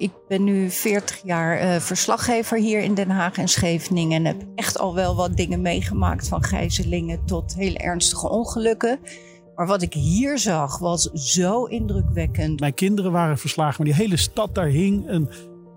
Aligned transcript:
Ik 0.00 0.12
ben 0.28 0.44
nu 0.44 0.70
40 0.70 1.20
jaar 1.24 1.62
uh, 1.62 1.80
verslaggever 1.80 2.58
hier 2.58 2.80
in 2.80 2.94
Den 2.94 3.10
Haag 3.10 3.38
en 3.38 3.48
Scheveningen. 3.48 4.16
En 4.16 4.24
heb 4.24 4.42
echt 4.54 4.78
al 4.78 4.94
wel 4.94 5.16
wat 5.16 5.36
dingen 5.36 5.60
meegemaakt. 5.60 6.28
Van 6.28 6.42
gijzelingen 6.42 7.24
tot 7.24 7.54
hele 7.54 7.78
ernstige 7.78 8.28
ongelukken. 8.28 8.98
Maar 9.54 9.66
wat 9.66 9.82
ik 9.82 9.92
hier 9.92 10.38
zag 10.38 10.78
was 10.78 11.02
zo 11.12 11.64
indrukwekkend. 11.64 12.60
Mijn 12.60 12.74
kinderen 12.74 13.12
waren 13.12 13.38
verslagen, 13.38 13.74
maar 13.76 13.94
die 13.94 14.04
hele 14.04 14.16
stad 14.16 14.54
daar 14.54 14.66
hing 14.66 15.08
een 15.08 15.28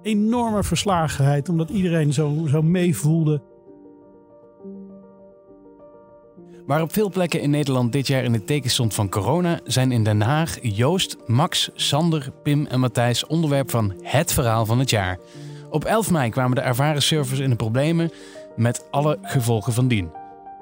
enorme 0.01 0.63
verslagenheid. 0.63 1.49
Omdat 1.49 1.69
iedereen 1.69 2.13
zo, 2.13 2.45
zo 2.47 2.61
meevoelde. 2.61 3.41
Waar 6.65 6.81
op 6.81 6.93
veel 6.93 7.09
plekken 7.09 7.41
in 7.41 7.49
Nederland 7.49 7.91
dit 7.91 8.07
jaar 8.07 8.23
in 8.23 8.33
het 8.33 8.47
teken 8.47 8.69
stond 8.69 8.93
van 8.93 9.09
corona, 9.09 9.59
zijn 9.63 9.91
in 9.91 10.03
Den 10.03 10.21
Haag 10.21 10.57
Joost, 10.61 11.17
Max, 11.25 11.69
Sander, 11.75 12.31
Pim 12.43 12.65
en 12.65 12.79
Matthijs 12.79 13.25
onderwerp 13.25 13.69
van 13.69 13.93
het 14.01 14.33
verhaal 14.33 14.65
van 14.65 14.79
het 14.79 14.89
jaar. 14.89 15.19
Op 15.69 15.85
11 15.85 16.11
mei 16.11 16.29
kwamen 16.29 16.55
de 16.55 16.61
ervaren 16.61 17.01
surfers 17.01 17.39
in 17.39 17.49
de 17.49 17.55
problemen 17.55 18.11
met 18.55 18.85
alle 18.91 19.17
gevolgen 19.21 19.73
van 19.73 19.87
dien. 19.87 20.11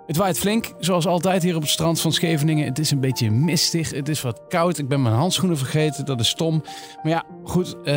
Het 0.08 0.18
waait 0.18 0.40
flink, 0.40 0.74
zoals 0.80 1.08
altijd 1.08 1.44
hier 1.44 1.56
op 1.56 1.62
het 1.62 1.72
strand 1.72 2.02
van 2.02 2.12
Scheveningen. 2.12 2.66
Het 2.66 2.80
is 2.80 2.92
een 2.92 3.00
beetje 3.00 3.32
mistig, 3.32 3.92
het 3.92 4.10
is 4.10 4.22
wat 4.22 4.42
koud. 4.48 4.78
Ik 4.78 4.88
ben 4.88 5.02
mijn 5.02 5.16
handschoenen 5.16 5.58
vergeten, 5.58 6.06
dat 6.06 6.20
is 6.20 6.30
stom. 6.30 6.64
Maar 7.04 7.12
ja, 7.12 7.24
goed, 7.44 7.76
uh, 7.84 7.96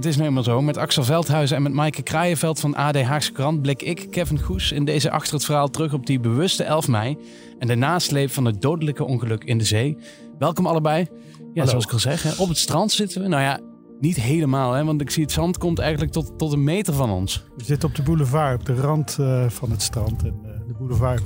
het 0.00 0.08
is 0.08 0.16
nu 0.16 0.24
eenmaal 0.24 0.42
zo. 0.42 0.62
Met 0.62 0.76
Axel 0.76 1.04
Veldhuizen 1.04 1.56
en 1.56 1.62
met 1.62 1.72
Maaike 1.72 2.02
Kraaienveld 2.02 2.60
van 2.60 2.74
AD 2.74 3.02
Haagse 3.02 3.32
Krant 3.32 3.62
blik 3.62 3.82
ik, 3.82 4.06
Kevin 4.10 4.40
Goes, 4.42 4.72
in 4.72 4.84
deze 4.84 5.10
achter 5.10 5.34
het 5.34 5.44
verhaal 5.44 5.70
terug 5.70 5.92
op 5.92 6.06
die 6.06 6.20
bewuste 6.20 6.64
11 6.64 6.88
mei 6.88 7.18
en 7.58 7.66
de 7.66 7.74
nasleep 7.74 8.30
van 8.30 8.44
het 8.44 8.62
dodelijke 8.62 9.04
ongeluk 9.04 9.44
in 9.44 9.58
de 9.58 9.64
zee. 9.64 9.98
Welkom 10.38 10.66
allebei. 10.66 11.06
Ja, 11.54 11.66
zoals 11.66 11.84
ik 11.84 11.92
al 11.92 11.98
zeg, 11.98 12.38
op 12.38 12.48
het 12.48 12.58
strand 12.58 12.92
zitten 12.92 13.22
we. 13.22 13.28
Nou 13.28 13.42
ja, 13.42 13.60
niet 14.00 14.16
helemaal, 14.16 14.72
hè, 14.72 14.84
want 14.84 15.00
ik 15.00 15.10
zie 15.10 15.22
het 15.22 15.32
zand 15.32 15.58
komt 15.58 15.78
eigenlijk 15.78 16.12
tot, 16.12 16.38
tot 16.38 16.52
een 16.52 16.64
meter 16.64 16.94
van 16.94 17.10
ons. 17.10 17.44
We 17.56 17.64
zitten 17.64 17.88
op 17.88 17.94
de 17.94 18.02
boulevard, 18.02 18.60
op 18.60 18.66
de 18.66 18.74
rand 18.74 19.16
uh, 19.20 19.48
van 19.48 19.70
het 19.70 19.82
strand. 19.82 20.22
En 20.22 20.40
uh, 20.44 20.50
de 20.66 20.74
boulevard 20.78 21.22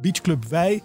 Beachclub 0.00 0.44
Wij. 0.44 0.82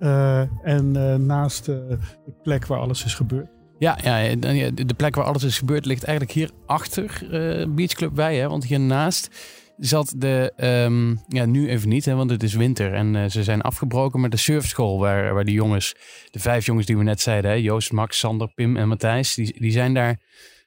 Uh, 0.00 0.40
en 0.62 0.92
naast 1.26 1.64
de 1.64 1.98
plek 2.42 2.66
waar 2.66 2.78
alles 2.78 3.04
is 3.04 3.14
gebeurd. 3.14 3.57
Ja, 3.78 3.98
ja, 4.02 4.36
de 4.74 4.94
plek 4.96 5.14
waar 5.14 5.24
alles 5.24 5.42
is 5.42 5.58
gebeurd 5.58 5.86
ligt 5.86 6.04
eigenlijk 6.04 6.38
hier 6.38 6.50
achter 6.66 7.20
uh, 7.22 7.74
Beach 7.74 7.92
Club 7.92 8.16
Wij. 8.16 8.36
Hè? 8.36 8.48
Want 8.48 8.64
hiernaast 8.64 9.30
zat 9.76 10.14
de, 10.16 10.52
um, 10.84 11.20
ja 11.28 11.44
nu 11.44 11.68
even 11.68 11.88
niet, 11.88 12.04
hè, 12.04 12.14
want 12.14 12.30
het 12.30 12.42
is 12.42 12.54
winter 12.54 12.94
en 12.94 13.14
uh, 13.14 13.24
ze 13.28 13.42
zijn 13.42 13.60
afgebroken. 13.60 14.20
Maar 14.20 14.30
de 14.30 14.36
surfschool 14.36 14.98
waar, 14.98 15.34
waar 15.34 15.44
die 15.44 15.54
jongens, 15.54 15.94
de 16.30 16.38
vijf 16.38 16.66
jongens 16.66 16.86
die 16.86 16.96
we 16.96 17.02
net 17.02 17.20
zeiden, 17.20 17.50
hè, 17.50 17.56
Joost, 17.56 17.92
Max, 17.92 18.18
Sander, 18.18 18.52
Pim 18.54 18.76
en 18.76 18.88
Matthijs, 18.88 19.34
die, 19.34 19.60
die 19.60 19.72
zijn 19.72 19.94
daar, 19.94 20.20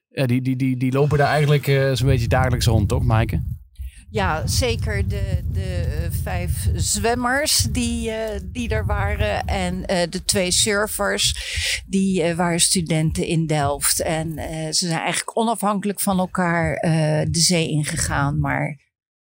ja, 0.10 0.26
die, 0.26 0.42
die, 0.42 0.56
die, 0.56 0.78
die 0.78 0.92
lopen 0.92 1.18
daar 1.18 1.32
eigenlijk 1.32 1.68
uh, 1.68 1.92
zo'n 1.94 2.08
beetje 2.08 2.28
dagelijks 2.28 2.66
rond, 2.66 2.88
toch 2.88 3.04
Maaike? 3.04 3.42
Ja, 4.12 4.48
zeker 4.48 5.08
de, 5.08 5.44
de 5.52 5.86
uh, 5.88 6.18
vijf 6.24 6.70
zwemmers 6.76 7.68
die, 7.72 8.10
uh, 8.10 8.16
die 8.44 8.70
er 8.70 8.86
waren. 8.86 9.46
En 9.46 9.76
uh, 9.76 9.86
de 10.10 10.24
twee 10.26 10.52
surfers, 10.52 11.36
die 11.88 12.36
waren 12.36 12.60
studenten 12.60 13.26
in 13.26 13.48
Delft. 13.48 14.02
En 14.02 14.34
ze 14.74 14.88
zijn 14.88 15.00
eigenlijk 15.00 15.38
onafhankelijk 15.38 16.00
van 16.00 16.20
elkaar 16.20 16.76
de 17.30 17.40
zee 17.40 17.70
ingegaan. 17.70 18.40
Maar 18.40 18.80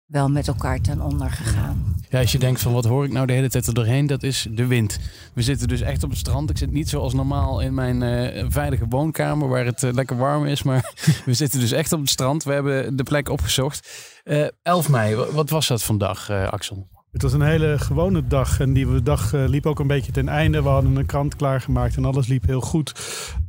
wel 0.06 0.30
met 0.30 0.48
elkaar 0.48 0.82
ten 0.82 1.02
onder 1.02 1.32
gegaan. 1.32 1.96
Ja, 2.10 2.20
als 2.20 2.32
je 2.32 2.40
denkt 2.40 2.62
van 2.62 2.74
wat 2.74 2.86
hoor 2.86 3.06
ik 3.06 3.12
nou 3.12 3.26
de 3.26 3.34
hele 3.34 3.50
tijd 3.50 3.68
er 3.68 3.74
doorheen, 3.74 4.08
dat 4.08 4.24
is 4.24 4.48
de 4.52 4.68
wind. 4.68 5.00
We 5.34 5.42
zitten 5.42 5.68
dus 5.68 5.82
echt 5.82 6.04
op 6.04 6.10
het 6.10 6.20
strand. 6.20 6.50
Ik 6.50 6.58
zit 6.58 6.72
niet 6.72 6.90
zoals 6.90 7.14
normaal 7.14 7.62
in 7.62 7.74
mijn 7.74 8.02
uh, 8.02 8.46
veilige 8.50 8.86
woonkamer 8.90 9.48
waar 9.48 9.66
het 9.66 9.84
uh, 9.84 9.94
lekker 9.94 10.18
warm 10.18 10.46
is, 10.46 10.64
maar 10.64 10.94
we 11.26 11.34
zitten 11.34 11.60
dus 11.60 11.72
echt 11.72 11.92
op 11.92 12.00
het 12.00 12.10
strand. 12.10 12.44
We 12.44 12.54
hebben 12.54 12.96
de 12.96 13.04
plek 13.04 13.30
opgezocht. 13.30 13.90
Uh, 14.24 14.46
eh, 14.46 14.50
11 14.62 14.90
mei, 14.90 15.16
wat 15.16 15.50
was 15.50 15.68
dat 15.68 15.84
vandaag, 15.84 16.30
Axel? 16.30 16.88
Het 17.14 17.22
was 17.22 17.34
een 17.34 17.42
hele 17.42 17.80
gewone 17.80 18.28
dag 18.28 18.60
en 18.60 18.74
die 18.74 19.04
dag 19.04 19.34
uh, 19.34 19.48
liep 19.48 19.66
ook 19.66 19.80
een 19.80 19.88
beetje 19.88 20.12
ten 20.12 20.28
einde. 20.28 20.64
We 20.64 20.70
hadden 20.70 20.96
een 20.96 21.06
krant 21.06 21.36
klaargemaakt 21.36 21.96
en 21.96 22.06
alles 22.06 22.28
liep 22.28 22.46
heel 22.46 22.62
goed. 22.62 22.94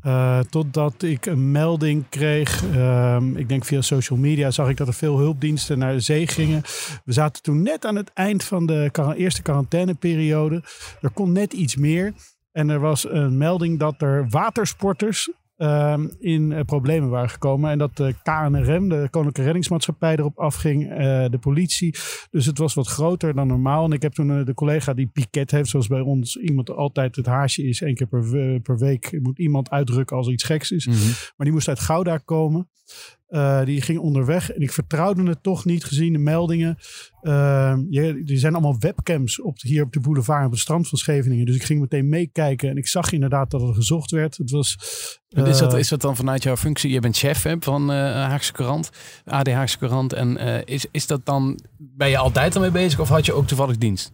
Uh, 0.06 0.38
totdat 0.38 1.02
ik 1.02 1.26
een 1.26 1.50
melding 1.50 2.04
kreeg, 2.08 2.64
uh, 2.64 3.16
ik 3.34 3.48
denk 3.48 3.64
via 3.64 3.80
social 3.80 4.18
media, 4.18 4.50
zag 4.50 4.68
ik 4.68 4.76
dat 4.76 4.88
er 4.88 4.94
veel 4.94 5.18
hulpdiensten 5.18 5.78
naar 5.78 5.92
de 5.92 6.00
zee 6.00 6.26
gingen. 6.26 6.62
We 7.04 7.12
zaten 7.12 7.42
toen 7.42 7.62
net 7.62 7.84
aan 7.84 7.96
het 7.96 8.10
eind 8.12 8.44
van 8.44 8.66
de 8.66 8.90
eerste 9.16 9.42
quarantaineperiode. 9.42 10.62
Er 11.00 11.10
kon 11.10 11.32
net 11.32 11.52
iets 11.52 11.76
meer. 11.76 12.12
En 12.52 12.68
er 12.68 12.80
was 12.80 13.08
een 13.08 13.36
melding 13.36 13.78
dat 13.78 14.02
er 14.02 14.28
watersporters 14.28 15.28
Ehm, 15.28 15.43
in 16.18 16.50
uh, 16.50 16.60
problemen 16.60 17.08
waren 17.08 17.30
gekomen. 17.30 17.70
En 17.70 17.78
dat 17.78 17.96
de 17.96 18.14
KNRM, 18.22 18.88
de 18.88 19.08
Koninklijke 19.10 19.42
Reddingsmaatschappij, 19.42 20.16
erop 20.16 20.38
afging. 20.38 20.82
Uh, 20.90 20.98
de 21.28 21.38
politie. 21.40 21.94
Dus 22.30 22.46
het 22.46 22.58
was 22.58 22.74
wat 22.74 22.86
groter 22.86 23.34
dan 23.34 23.46
normaal. 23.46 23.84
En 23.84 23.92
ik 23.92 24.02
heb 24.02 24.12
toen 24.12 24.44
de 24.44 24.54
collega 24.54 24.94
die 24.94 25.06
piket 25.06 25.50
heeft, 25.50 25.68
zoals 25.68 25.86
bij 25.86 26.00
ons 26.00 26.36
iemand 26.36 26.70
altijd 26.70 27.16
het 27.16 27.26
haasje 27.26 27.62
is. 27.62 27.82
één 27.82 27.94
keer 27.94 28.06
per, 28.06 28.60
per 28.60 28.78
week 28.78 29.18
moet 29.22 29.38
iemand 29.38 29.70
uitdrukken 29.70 30.16
als 30.16 30.26
er 30.26 30.32
iets 30.32 30.44
geks 30.44 30.70
is. 30.70 30.86
Mm 30.86 30.92
-hmm. 30.92 31.12
Maar 31.36 31.46
die 31.46 31.52
moest 31.52 31.68
uit 31.68 31.80
Gouda 31.80 32.18
komen. 32.18 32.68
Uh, 33.28 33.64
die 33.64 33.80
ging 33.80 33.98
onderweg 33.98 34.52
en 34.52 34.60
ik 34.60 34.72
vertrouwde 34.72 35.22
het 35.22 35.42
toch 35.42 35.64
niet 35.64 35.84
gezien 35.84 36.12
de 36.12 36.18
meldingen. 36.18 36.78
Uh, 37.22 37.76
je, 37.90 38.22
er 38.26 38.38
zijn 38.38 38.52
allemaal 38.52 38.76
webcams 38.78 39.40
op, 39.40 39.60
hier 39.60 39.82
op 39.82 39.92
de 39.92 40.00
boulevard 40.00 40.44
op 40.44 40.50
het 40.50 40.60
strand 40.60 40.88
van 40.88 40.98
Scheveningen. 40.98 41.46
Dus 41.46 41.54
ik 41.54 41.62
ging 41.62 41.80
meteen 41.80 42.08
meekijken 42.08 42.70
en 42.70 42.76
ik 42.76 42.88
zag 42.88 43.12
inderdaad 43.12 43.50
dat 43.50 43.62
er 43.62 43.74
gezocht 43.74 44.10
werd. 44.10 44.36
Het 44.36 44.50
was, 44.50 44.76
uh, 45.30 45.46
is, 45.46 45.58
dat, 45.58 45.74
is 45.74 45.88
dat 45.88 46.00
dan 46.00 46.16
vanuit 46.16 46.42
jouw 46.42 46.56
functie? 46.56 46.90
Je 46.90 47.00
bent 47.00 47.16
chef 47.16 47.42
hè, 47.42 47.56
van 47.60 47.90
Haagse 47.90 48.52
Courant, 48.52 48.90
AD 49.24 49.48
Haagse 49.48 49.78
Courant. 49.78 50.12
En 50.12 50.36
is, 50.66 50.86
is 50.90 51.06
dat 51.06 51.26
dan, 51.26 51.60
ben 51.78 52.08
je 52.08 52.18
altijd 52.18 52.54
ermee 52.54 52.70
bezig 52.70 53.00
of 53.00 53.08
had 53.08 53.26
je 53.26 53.32
ook 53.32 53.46
toevallig 53.46 53.78
dienst? 53.78 54.12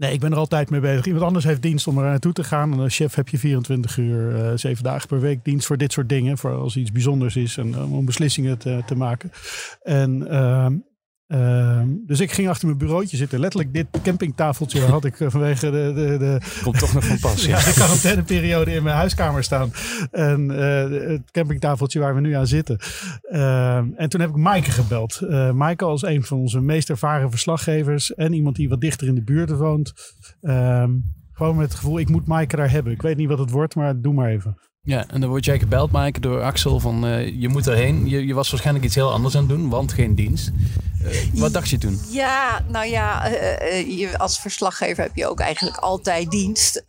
Nee, 0.00 0.12
ik 0.12 0.20
ben 0.20 0.32
er 0.32 0.38
altijd 0.38 0.70
mee 0.70 0.80
bezig. 0.80 1.06
Iemand 1.06 1.24
anders 1.24 1.44
heeft 1.44 1.62
dienst 1.62 1.86
om 1.86 1.98
er 1.98 2.04
naartoe 2.04 2.32
te 2.32 2.44
gaan. 2.44 2.72
En 2.72 2.78
als 2.78 2.96
chef 2.96 3.14
heb 3.14 3.28
je 3.28 3.38
24 3.38 3.96
uur, 3.96 4.50
uh, 4.50 4.52
7 4.54 4.84
dagen 4.84 5.08
per 5.08 5.20
week 5.20 5.44
dienst 5.44 5.66
voor 5.66 5.76
dit 5.76 5.92
soort 5.92 6.08
dingen. 6.08 6.38
Voor 6.38 6.54
als 6.54 6.76
iets 6.76 6.92
bijzonders 6.92 7.36
is 7.36 7.56
en 7.56 7.68
uh, 7.68 7.92
om 7.92 8.04
beslissingen 8.04 8.58
te, 8.58 8.82
te 8.86 8.94
maken. 8.94 9.32
En 9.82 10.26
uh, 11.32 11.82
dus 12.06 12.20
ik 12.20 12.32
ging 12.32 12.48
achter 12.48 12.66
mijn 12.66 12.78
bureautje 12.78 13.16
zitten. 13.16 13.40
Letterlijk 13.40 13.72
dit 13.72 13.86
campingtafeltje 14.02 14.80
had 14.96 15.04
ik 15.04 15.20
eh, 15.20 15.30
vanwege 15.30 15.70
de... 15.70 15.92
de, 15.94 16.16
de 16.18 16.38
Komt 16.62 16.78
toch 16.78 16.92
nog 16.92 17.04
van 17.04 17.18
pas, 17.18 17.44
ja. 17.46 17.58
de 17.58 17.72
quarantaineperiode 17.72 18.72
in 18.72 18.82
mijn 18.82 18.96
huiskamer 18.96 19.44
staan. 19.44 19.72
En 20.10 20.50
uh, 20.50 21.08
het 21.08 21.30
campingtafeltje 21.30 22.00
waar 22.00 22.14
we 22.14 22.20
nu 22.20 22.32
aan 22.32 22.46
zitten. 22.46 22.78
Uh, 23.30 23.76
en 23.76 24.08
toen 24.08 24.20
heb 24.20 24.30
ik 24.30 24.36
Maaike 24.36 24.70
gebeld. 24.70 25.20
Uh, 25.22 25.52
Maaike 25.52 25.84
als 25.84 26.02
een 26.02 26.22
van 26.22 26.38
onze 26.38 26.60
meest 26.60 26.90
ervaren 26.90 27.30
verslaggevers. 27.30 28.14
En 28.14 28.32
iemand 28.32 28.56
die 28.56 28.68
wat 28.68 28.80
dichter 28.80 29.06
in 29.06 29.14
de 29.14 29.24
buurt 29.24 29.50
woont. 29.50 29.92
Ehm, 30.40 30.90
gewoon 31.32 31.56
met 31.56 31.68
het 31.68 31.74
gevoel, 31.74 31.98
ik 31.98 32.08
moet 32.08 32.26
Maaike 32.26 32.56
daar 32.56 32.70
hebben. 32.70 32.92
Ik 32.92 33.02
weet 33.02 33.16
niet 33.16 33.28
wat 33.28 33.38
het 33.38 33.50
wordt, 33.50 33.74
maar 33.74 34.00
doe 34.00 34.14
maar 34.14 34.28
even. 34.28 34.69
Ja, 34.82 35.04
en 35.08 35.20
dan 35.20 35.30
word 35.30 35.44
jij 35.44 35.58
gebeld, 35.58 35.90
Maaike, 35.90 36.20
door 36.20 36.42
Axel 36.42 36.80
van 36.80 37.00
je 37.40 37.48
moet 37.48 37.66
erheen. 37.66 38.08
Je, 38.08 38.26
je 38.26 38.34
was 38.34 38.50
waarschijnlijk 38.50 38.84
iets 38.84 38.94
heel 38.94 39.12
anders 39.12 39.34
aan 39.34 39.40
het 39.40 39.50
doen, 39.50 39.68
want 39.68 39.92
geen 39.92 40.14
dienst. 40.14 40.50
Uh, 41.02 41.40
wat 41.40 41.52
dacht 41.52 41.68
je 41.68 41.78
toen? 41.78 42.00
Ja, 42.08 42.64
nou 42.68 42.86
ja, 42.86 43.30
uh, 43.30 43.98
je, 43.98 44.18
als 44.18 44.40
verslaggever 44.40 45.02
heb 45.02 45.16
je 45.16 45.26
ook 45.26 45.40
eigenlijk 45.40 45.76
altijd 45.76 46.30
dienst. 46.30 46.84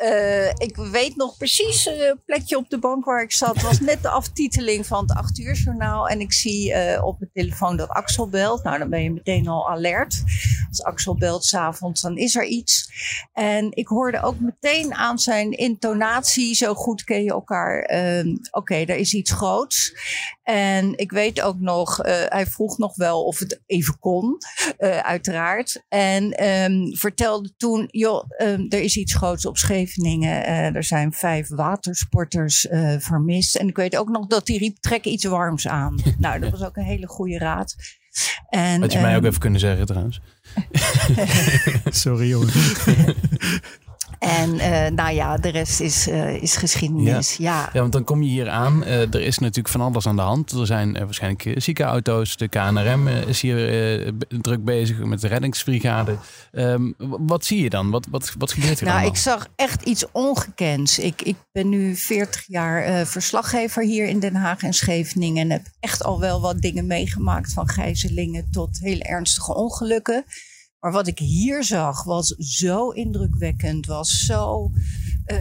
Ik 0.58 0.76
weet 0.76 1.16
nog 1.16 1.38
precies 1.38 1.86
het 1.86 2.26
plekje 2.26 2.58
op 2.58 2.70
de 2.70 2.80
bank 2.80 3.06
waar 3.06 3.24
ik 3.24 3.32
zat. 3.32 3.62
was 3.62 3.80
net 3.80 4.02
de 4.02 4.10
aftiteling 4.10 4.86
van 4.86 5.02
het 5.02 5.18
8 5.18 5.40
uur 5.40 5.54
journaal. 5.54 6.08
En 6.08 6.20
ik 6.20 6.34
zie 6.34 6.74
op 7.04 7.20
mijn 7.20 7.32
telefoon 7.34 7.78
dat 7.78 7.90
Axel 7.90 8.30
belt. 8.30 8.64
Nou, 8.64 8.78
dan 8.78 8.90
ben 8.90 9.04
je 9.04 9.12
meteen 9.12 9.48
al 9.48 9.70
alert. 9.70 10.24
Als 10.68 10.84
Axel 10.84 11.18
belt 11.18 11.46
s'avonds, 11.46 12.02
dan 12.02 12.18
is 12.18 12.36
er 12.36 12.46
iets. 12.46 12.90
En 13.34 13.68
ik 13.72 13.88
hoorde 13.88 14.22
ook 14.22 14.40
meteen 14.40 14.94
aan 14.94 15.20
zijn 15.20 15.52
intonatie, 15.52 16.56
zo 16.56 16.74
goed 16.74 17.04
ken 17.04 17.24
je 17.24 17.30
elkaar. 17.30 17.81
Oké, 17.82 18.36
okay, 18.52 18.86
er 18.86 18.96
is 18.96 19.14
iets 19.14 19.32
groots. 19.32 19.96
En 20.44 20.98
ik 20.98 21.12
weet 21.12 21.42
ook 21.42 21.60
nog, 21.60 21.98
hij 22.30 22.46
vroeg 22.46 22.78
nog 22.78 22.96
wel 22.96 23.24
of 23.24 23.40
het 23.40 23.62
even 23.66 24.00
kon, 24.00 24.38
uh, 24.80 24.98
uiteraard. 24.98 25.84
En 25.88 26.46
um, 26.48 26.96
vertelde 26.96 27.54
toen, 27.58 27.88
joh, 27.92 28.24
um, 28.42 28.66
er 28.70 28.82
is 28.82 28.98
iets 28.98 29.16
groots 29.16 29.46
op 29.46 29.58
Scheveningen. 29.58 30.42
Uh, 30.42 30.76
er 30.76 30.84
zijn 30.84 31.14
vijf 31.14 31.48
watersporters 31.48 32.68
vermist. 32.98 33.56
En 33.56 33.68
ik 33.68 33.76
weet 33.76 33.98
ook 33.98 34.10
nog 34.10 34.28
dat 34.28 34.48
hij 34.48 34.58
riep, 34.58 34.78
trek 34.78 35.06
iets 35.06 35.26
warms 35.26 35.68
aan. 35.68 36.00
nou, 36.20 36.40
dat 36.40 36.52
was 36.52 36.64
ook 36.64 36.78
een 36.78 36.84
hele 36.84 37.08
goede 37.08 37.38
raad. 37.38 37.76
En, 38.50 38.82
Had 38.82 38.92
je 38.92 38.98
um, 38.98 39.04
mij 39.04 39.16
ook 39.16 39.24
even 39.24 39.40
kunnen 39.40 39.60
zeggen 39.60 39.86
trouwens. 39.86 40.22
Sorry 42.04 42.28
jongen. 42.28 42.54
En 44.22 44.56
uh, 44.56 44.88
nou 44.88 45.14
ja, 45.14 45.38
de 45.38 45.50
rest 45.50 45.80
is, 45.80 46.08
uh, 46.08 46.42
is 46.42 46.56
geschiedenis. 46.56 47.36
Ja. 47.36 47.70
ja. 47.74 47.80
want 47.80 47.92
dan 47.92 48.04
kom 48.04 48.22
je 48.22 48.30
hier 48.30 48.50
aan. 48.50 48.84
Uh, 48.84 49.14
er 49.14 49.22
is 49.22 49.38
natuurlijk 49.38 49.70
van 49.70 49.82
alles 49.82 50.08
aan 50.08 50.16
de 50.16 50.22
hand. 50.22 50.52
Er 50.52 50.66
zijn 50.66 50.94
waarschijnlijk 50.94 51.62
ziekenauto's. 51.62 52.38
De 52.38 52.48
KNRM 52.48 53.08
is 53.08 53.42
hier 53.42 54.14
druk 54.42 54.64
bezig 54.64 54.98
met 54.98 55.22
de 55.22 55.28
reddingsbrigade. 55.28 56.18
Um, 56.52 56.94
wat 56.98 57.46
zie 57.46 57.64
je 57.64 57.70
dan? 57.70 57.90
Wat, 57.90 58.08
wat, 58.10 58.34
wat 58.38 58.52
gebeurt 58.52 58.80
hier 58.80 58.88
Nou, 58.88 59.00
allemaal? 59.00 59.16
ik 59.16 59.22
zag 59.22 59.48
echt 59.56 59.82
iets 59.82 60.06
ongekends. 60.12 61.00
Ik, 61.00 61.22
ik 61.22 61.36
ben 61.52 61.70
nu 61.70 61.96
40 61.96 62.44
jaar 62.48 63.06
verslaggever 63.06 63.84
hier 63.84 64.08
in 64.08 64.20
Den 64.20 64.36
Haag 64.36 64.62
en 64.62 64.74
Scheveningen. 64.74 65.44
En 65.44 65.52
heb 65.52 65.66
echt 65.80 66.04
al 66.04 66.20
wel 66.20 66.42
wat 66.42 66.62
dingen 66.62 66.88
meegemaakt. 66.88 67.54
Van 67.54 67.70
gijzelingen 67.70 68.48
tot 68.52 68.80
hele 68.80 69.04
ernstige 69.04 69.56
ongelukken. 69.56 70.26
Maar 70.82 70.92
wat 70.92 71.08
ik 71.08 71.20
hier 71.20 71.64
zag 71.64 72.04
was 72.04 72.28
zo 72.38 72.90
indrukwekkend, 72.90 73.86
was 73.86 74.26
zo 74.26 74.72
uh, 75.28 75.38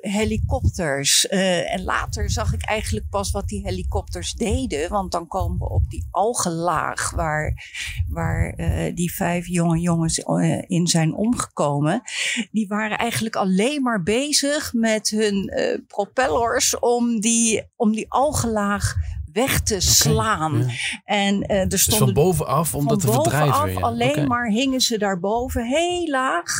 helikopters. 0.00 1.26
Uh, 1.30 1.74
en 1.74 1.82
later 1.82 2.30
zag 2.30 2.52
ik 2.52 2.64
eigenlijk 2.64 3.08
pas 3.10 3.30
wat 3.30 3.48
die 3.48 3.62
helikopters 3.62 4.32
deden. 4.32 4.90
Want 4.90 5.12
dan 5.12 5.26
komen 5.26 5.58
we 5.58 5.68
op 5.68 5.90
die 5.90 6.06
algenlaag 6.10 7.10
waar, 7.10 7.64
waar 8.08 8.54
die 8.94 9.12
vijf 9.12 9.46
jonge 9.46 9.80
jongens 9.80 10.18
in 10.66 10.86
zijn 10.86 11.14
omgekomen. 11.14 12.02
Die 12.50 12.68
waren 12.68 12.98
eigenlijk 12.98 13.36
alleen 13.36 13.82
maar 13.82 14.02
bezig 14.02 14.72
met 14.72 15.08
hun 15.08 15.52
propellers 15.86 16.78
om 16.78 17.20
die, 17.20 17.62
om 17.76 17.92
die 17.92 18.10
algenlaag 18.10 18.94
weg 19.32 19.60
te 19.60 19.80
slaan. 19.80 20.56
Okay, 20.56 20.66
ja. 20.74 21.00
En 21.04 21.34
uh, 21.52 21.60
er 21.60 21.68
Dus 21.68 21.82
stonden 21.82 22.14
van 22.14 22.24
bovenaf 22.24 22.74
om 22.74 22.88
dat 22.88 23.00
te 23.00 23.12
verdrijven. 23.12 23.60
bovenaf 23.60 23.82
alleen 23.82 24.28
maar 24.28 24.46
hingen 24.48 24.80
ze 24.80 24.98
daarboven 24.98 25.66
heel 25.66 26.08
laag. 26.08 26.52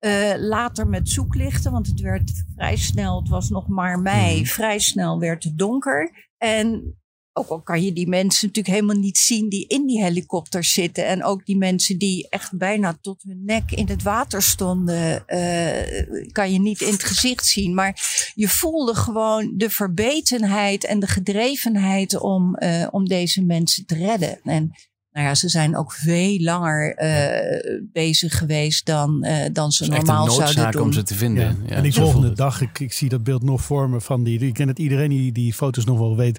Uh, 0.00 0.32
later 0.36 0.86
met 0.88 1.08
zoeklichten, 1.08 1.72
want 1.72 1.86
het 1.86 2.00
werd 2.00 2.44
vrij 2.56 2.76
snel, 2.76 3.18
het 3.20 3.28
was 3.28 3.48
nog 3.48 3.68
maar 3.68 3.98
mei, 3.98 4.36
Mhm. 4.36 4.44
vrij 4.44 4.78
snel 4.78 5.18
werd 5.18 5.44
het 5.44 5.58
donker. 5.58 6.28
En 6.38 6.96
ook 7.36 7.48
al 7.48 7.60
kan 7.60 7.82
je 7.82 7.92
die 7.92 8.08
mensen 8.08 8.46
natuurlijk 8.46 8.74
helemaal 8.74 9.02
niet 9.02 9.18
zien 9.18 9.48
die 9.48 9.66
in 9.66 9.86
die 9.86 10.02
helikopters 10.02 10.72
zitten. 10.72 11.06
En 11.06 11.24
ook 11.24 11.46
die 11.46 11.56
mensen 11.56 11.98
die 11.98 12.26
echt 12.28 12.56
bijna 12.56 12.98
tot 13.00 13.22
hun 13.22 13.44
nek 13.44 13.70
in 13.70 13.88
het 13.88 14.02
water 14.02 14.42
stonden, 14.42 15.24
uh, 15.26 16.28
kan 16.32 16.52
je 16.52 16.60
niet 16.60 16.80
in 16.80 16.92
het 16.92 17.04
gezicht 17.04 17.46
zien. 17.46 17.74
Maar 17.74 18.30
je 18.34 18.48
voelde 18.48 18.94
gewoon 18.94 19.52
de 19.56 19.70
verbetenheid 19.70 20.84
en 20.84 20.98
de 20.98 21.06
gedrevenheid 21.06 22.20
om, 22.20 22.56
uh, 22.58 22.86
om 22.90 23.08
deze 23.08 23.42
mensen 23.42 23.86
te 23.86 23.94
redden. 23.94 24.40
En 24.42 24.72
nou 25.14 25.26
ja, 25.26 25.34
ze 25.34 25.48
zijn 25.48 25.76
ook 25.76 25.92
veel 25.92 26.38
langer 26.40 27.02
uh, 27.02 27.80
bezig 27.92 28.38
geweest 28.38 28.86
dan, 28.86 29.24
uh, 29.26 29.44
dan 29.52 29.70
ze 29.72 29.84
Het 29.84 29.92
is 29.92 29.98
echt 29.98 30.06
normaal 30.06 30.24
een 30.24 30.30
zouden 30.32 30.54
noodzaak 30.54 30.72
doen. 30.72 30.82
om 30.82 30.92
ze 30.92 31.02
te 31.02 31.14
vinden. 31.14 31.44
Ja. 31.44 31.56
Ja, 31.66 31.74
en 31.74 31.82
die 31.82 31.92
volgende 31.94 32.32
dag, 32.32 32.60
ik, 32.60 32.78
ik 32.78 32.92
zie 32.92 33.08
dat 33.08 33.22
beeld 33.24 33.42
nog 33.42 33.62
voor 33.62 33.90
me 33.90 34.00
van 34.00 34.24
die. 34.24 34.38
Ik 34.38 34.54
ken 34.54 34.68
het 34.68 34.78
iedereen 34.78 35.08
die 35.10 35.32
die 35.32 35.54
foto's 35.54 35.84
nog 35.84 35.98
wel 35.98 36.16
weet. 36.16 36.38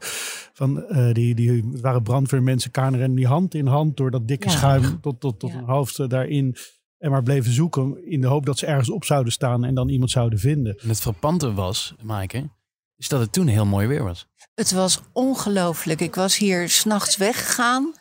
Van 0.54 0.86
uh, 0.90 1.14
die, 1.14 1.36
die 1.36 1.52
het 1.72 1.82
waren 1.82 2.04
brandweermensen, 2.04 2.72
KNRM, 2.72 3.16
die 3.16 3.28
hand 3.28 3.54
in 3.56 3.68
hand 3.68 3.98
door 3.98 4.12
dat 4.12 4.28
dikke 4.28 4.50
Ja. 4.50 4.56
schuim 4.56 5.02
tot, 5.02 5.20
tot, 5.20 5.40
tot 5.40 5.50
Ja. 5.52 5.56
hun 5.56 5.66
hoofd 5.66 6.00
eh, 6.00 6.08
daarin. 6.08 6.56
En 6.98 7.12
maar 7.12 7.24
bleven 7.24 7.52
zoeken 7.52 8.10
in 8.12 8.22
de 8.22 8.28
hoop 8.28 8.46
dat 8.46 8.58
ze 8.58 8.66
ergens 8.66 8.90
op 8.90 9.06
zouden 9.06 9.34
staan 9.34 9.66
en 9.66 9.76
dan 9.76 9.90
iemand 9.90 10.12
zouden 10.12 10.40
vinden. 10.40 10.78
En 10.82 10.90
het 10.90 11.02
frappante 11.02 11.54
was, 11.54 11.96
Maaike, 12.02 12.50
is 12.98 13.08
dat 13.08 13.20
het 13.20 13.32
toen 13.32 13.48
heel 13.48 13.66
mooi 13.66 13.88
weer 13.88 14.04
was. 14.04 14.28
Het 14.54 14.72
was 14.72 15.00
ongelooflijk. 15.14 16.02
Ik 16.02 16.16
was 16.16 16.38
hier 16.38 16.70
s'nachts 16.70 17.18
weggegaan. 17.18 17.94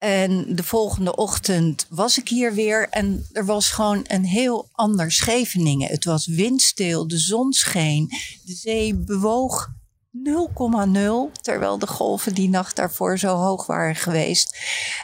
En 0.00 0.54
de 0.56 0.62
volgende 0.62 1.16
ochtend 1.16 1.86
was 1.88 2.18
ik 2.18 2.28
hier 2.28 2.54
weer. 2.54 2.88
En 2.88 3.26
er 3.32 3.44
was 3.44 3.70
gewoon 3.70 4.04
een 4.06 4.24
heel 4.24 4.68
ander 4.72 5.12
Scheveningen. 5.12 5.88
Het 5.88 6.04
was 6.04 6.26
windstil, 6.26 7.08
de 7.08 7.18
zon 7.18 7.52
scheen. 7.52 8.08
De 8.44 8.54
zee 8.54 8.94
bewoog 8.94 9.68
0,0. 10.12 11.32
Terwijl 11.40 11.78
de 11.78 11.86
golven 11.86 12.34
die 12.34 12.48
nacht 12.48 12.76
daarvoor 12.76 13.18
zo 13.18 13.36
hoog 13.36 13.66
waren 13.66 13.96
geweest. 13.96 14.58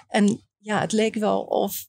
En 0.08 0.40
ja, 0.58 0.80
het 0.80 0.92
leek 0.92 1.14
wel 1.14 1.40
of, 1.42 1.86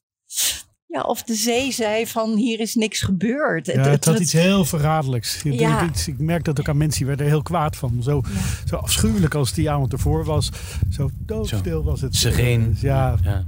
ja, 0.88 1.02
of 1.02 1.22
de 1.22 1.34
zee 1.34 1.72
zei 1.72 2.06
van 2.06 2.36
hier 2.36 2.60
is 2.60 2.74
niks 2.74 3.00
gebeurd. 3.00 3.66
Ja, 3.66 3.82
het 3.82 4.04
had 4.04 4.20
iets 4.20 4.32
heel 4.32 4.64
verraderlijks. 4.64 5.42
Ja. 5.42 5.82
Ik, 5.82 6.06
ik 6.06 6.18
merk 6.18 6.44
dat 6.44 6.60
ook 6.60 6.68
aan 6.68 6.76
mensen 6.76 6.98
die 6.98 7.06
werden 7.06 7.26
er 7.26 7.32
heel 7.32 7.42
kwaad 7.42 7.76
van. 7.76 8.02
Zo, 8.02 8.22
zo 8.66 8.76
afschuwelijk 8.76 9.34
als 9.34 9.52
die 9.52 9.70
avond 9.70 9.92
ervoor 9.92 10.24
was. 10.24 10.50
Zo 10.90 11.10
doodstil 11.18 11.84
was 11.84 12.00
het. 12.00 12.16
Sereen. 12.16 12.72
Eh, 12.76 12.82
Ja, 12.82 13.16
Ja. 13.22 13.44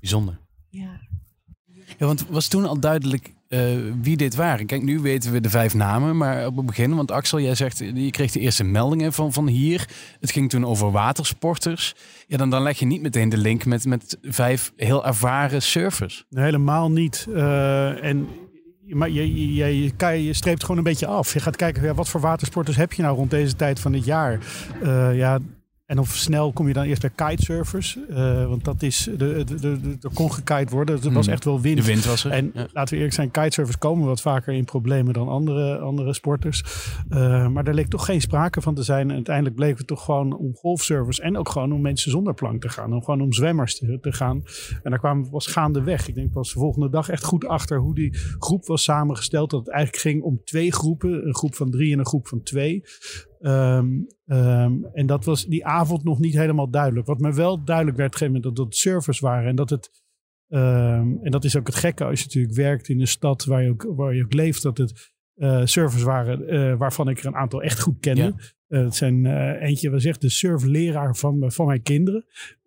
Bijzonder. 0.00 0.38
Ja. 0.68 1.00
Ja, 1.98 2.06
want 2.06 2.26
was 2.28 2.48
toen 2.48 2.66
al 2.66 2.80
duidelijk 2.80 3.34
eh, 3.50 3.76
wie 4.02 4.16
dit 4.16 4.34
waren? 4.34 4.66
Kijk, 4.66 4.82
nu 4.82 5.00
weten 5.00 5.32
we 5.32 5.40
de 5.40 5.50
vijf 5.50 5.74
namen, 5.74 6.16
maar 6.16 6.46
op 6.46 6.56
het 6.56 6.66
begin, 6.66 6.94
want 6.94 7.10
Axel, 7.10 7.40
jij 7.40 7.54
zegt, 7.54 7.78
je 7.78 8.10
kreeg 8.10 8.32
de 8.32 8.40
eerste 8.40 8.64
meldingen 8.64 9.12
van, 9.12 9.32
van 9.32 9.46
hier. 9.46 9.88
Het 10.20 10.30
ging 10.30 10.50
toen 10.50 10.66
over 10.66 10.90
watersporters. 10.90 11.94
Ja, 12.26 12.36
dan, 12.36 12.50
dan 12.50 12.62
leg 12.62 12.78
je 12.78 12.86
niet 12.86 13.02
meteen 13.02 13.28
de 13.28 13.36
link 13.36 13.64
met, 13.64 13.84
met 13.84 14.18
vijf 14.22 14.72
heel 14.76 15.06
ervaren 15.06 15.62
surfers. 15.62 16.24
Nee, 16.28 16.44
helemaal 16.44 16.90
niet. 16.90 17.26
Eh, 17.34 18.04
en, 18.04 18.28
maar 18.86 19.10
je, 19.10 19.54
je, 19.54 19.54
je, 19.94 20.24
je, 20.24 20.32
streept 20.32 20.62
gewoon 20.62 20.76
een 20.76 20.82
beetje 20.82 21.06
af. 21.06 21.32
Je 21.32 21.40
gaat 21.40 21.56
kijken, 21.56 21.94
wat 21.94 22.08
voor 22.08 22.20
watersporters 22.20 22.76
heb 22.76 22.92
je 22.92 23.02
nou 23.02 23.16
rond 23.16 23.30
deze 23.30 23.56
tijd 23.56 23.80
van 23.80 23.92
het 23.92 24.04
jaar? 24.04 24.38
Eh, 24.82 25.16
ja, 25.16 25.38
en 25.90 25.98
of 25.98 26.08
snel 26.16 26.52
kom 26.52 26.66
je 26.68 26.72
dan 26.72 26.84
eerst 26.84 27.00
bij 27.00 27.28
kitesurfers. 27.28 27.98
Eh, 28.08 28.46
want 28.48 28.64
dat 28.64 28.82
is, 28.82 29.08
de, 29.16 29.44
de, 29.44 29.60
de, 29.60 29.96
er 30.00 30.10
kon 30.14 30.32
gekite 30.32 30.74
worden. 30.74 30.94
Het 30.94 31.12
was 31.12 31.24
Hmm. 31.24 31.34
echt 31.34 31.44
wel 31.44 31.60
wind. 31.60 31.76
De 31.76 31.84
wind 31.84 32.04
was 32.04 32.24
er. 32.24 32.30
En 32.30 32.50
ja. 32.54 32.66
laten 32.72 32.88
we 32.90 32.96
eerlijk 32.96 33.14
zijn, 33.14 33.30
kitesurfers 33.30 33.78
komen 33.78 34.06
wat 34.06 34.20
vaker 34.20 34.54
in 34.54 34.64
problemen 34.64 35.12
dan 35.12 35.28
andere, 35.28 35.78
andere 35.78 36.14
sporters. 36.14 36.62
Eh, 37.08 37.48
maar 37.48 37.64
daar 37.64 37.74
leek 37.74 37.88
toch 37.88 38.04
geen 38.04 38.20
sprake 38.20 38.60
van 38.60 38.74
te 38.74 38.82
zijn. 38.82 39.08
En 39.08 39.14
uiteindelijk 39.14 39.56
bleek 39.56 39.78
het 39.78 39.86
toch 39.86 40.04
gewoon 40.04 40.36
om 40.36 40.54
golfsurfers 40.54 41.20
en 41.20 41.36
ook 41.36 41.48
gewoon 41.48 41.72
om 41.72 41.80
mensen 41.80 42.10
zonder 42.10 42.34
plank 42.34 42.60
te 42.60 42.68
gaan. 42.68 42.92
Om 42.92 43.04
gewoon 43.04 43.20
om 43.20 43.32
zwemmers 43.32 43.78
te, 43.78 43.98
te 44.00 44.12
gaan. 44.12 44.42
En 44.82 44.90
daar 44.90 44.98
kwam, 44.98 45.30
was 45.30 45.46
gaandeweg. 45.46 46.08
Ik 46.08 46.14
denk 46.14 46.32
pas 46.32 46.52
de 46.52 46.58
volgende 46.58 46.90
dag 46.90 47.08
echt 47.08 47.24
goed 47.24 47.46
achter 47.46 47.78
hoe 47.78 47.94
die 47.94 48.16
groep 48.38 48.66
was 48.66 48.82
samengesteld. 48.82 49.50
Dat 49.50 49.60
het 49.60 49.70
eigenlijk 49.70 50.02
ging 50.02 50.22
om 50.22 50.40
twee 50.44 50.72
groepen. 50.72 51.26
Een 51.26 51.34
groep 51.34 51.54
van 51.54 51.70
drie 51.70 51.92
en 51.92 51.98
een 51.98 52.06
groep 52.06 52.28
van 52.28 52.42
twee. 52.42 52.84
Ehm, 53.40 53.88
ehm, 54.26 54.72
en 54.92 55.06
dat 55.06 55.24
was 55.24 55.46
die 55.46 55.66
avond 55.66 56.04
nog 56.04 56.18
niet 56.18 56.34
helemaal 56.34 56.70
duidelijk. 56.70 57.06
Wat 57.06 57.18
me 57.18 57.32
wel 57.32 57.64
duidelijk 57.64 57.96
werd 57.96 58.08
op 58.08 58.14
een 58.14 58.18
gegeven 58.18 58.42
moment 58.42 58.56
dat 58.56 58.66
het 58.66 58.76
servers 58.76 59.20
waren. 59.20 59.48
En 59.48 59.56
dat 59.56 59.70
het 59.70 59.90
Ehm, 60.50 61.08
en 61.22 61.30
dat 61.30 61.44
is 61.44 61.56
ook 61.56 61.66
het 61.66 61.76
gekke 61.76 62.04
als 62.04 62.18
je 62.18 62.24
natuurlijk 62.24 62.54
werkt 62.54 62.88
in 62.88 63.00
een 63.00 63.06
stad 63.06 63.44
waar 63.44 63.62
je 63.62 63.70
ook, 63.70 63.86
waar 63.96 64.14
je 64.14 64.24
ook 64.24 64.32
leeft, 64.32 64.62
dat 64.62 64.78
het 64.78 65.12
eh 65.36 65.60
servers 65.64 66.02
waren 66.02 66.48
eh, 66.48 66.76
waarvan 66.76 67.08
ik 67.08 67.18
er 67.18 67.26
een 67.26 67.36
aantal 67.36 67.62
echt 67.62 67.80
goed 67.80 68.00
kende. 68.00 68.22
Ja. 68.22 68.34
Eh, 68.66 68.84
het 68.84 68.94
zijn 68.94 69.26
eh, 69.26 69.68
eentje, 69.68 69.90
we 69.90 69.98
zegt 69.98 70.20
de 70.20 70.28
surfleraar 70.28 71.16
van, 71.16 71.44
van 71.46 71.66
mijn 71.66 71.82
kinderen. 71.82 72.24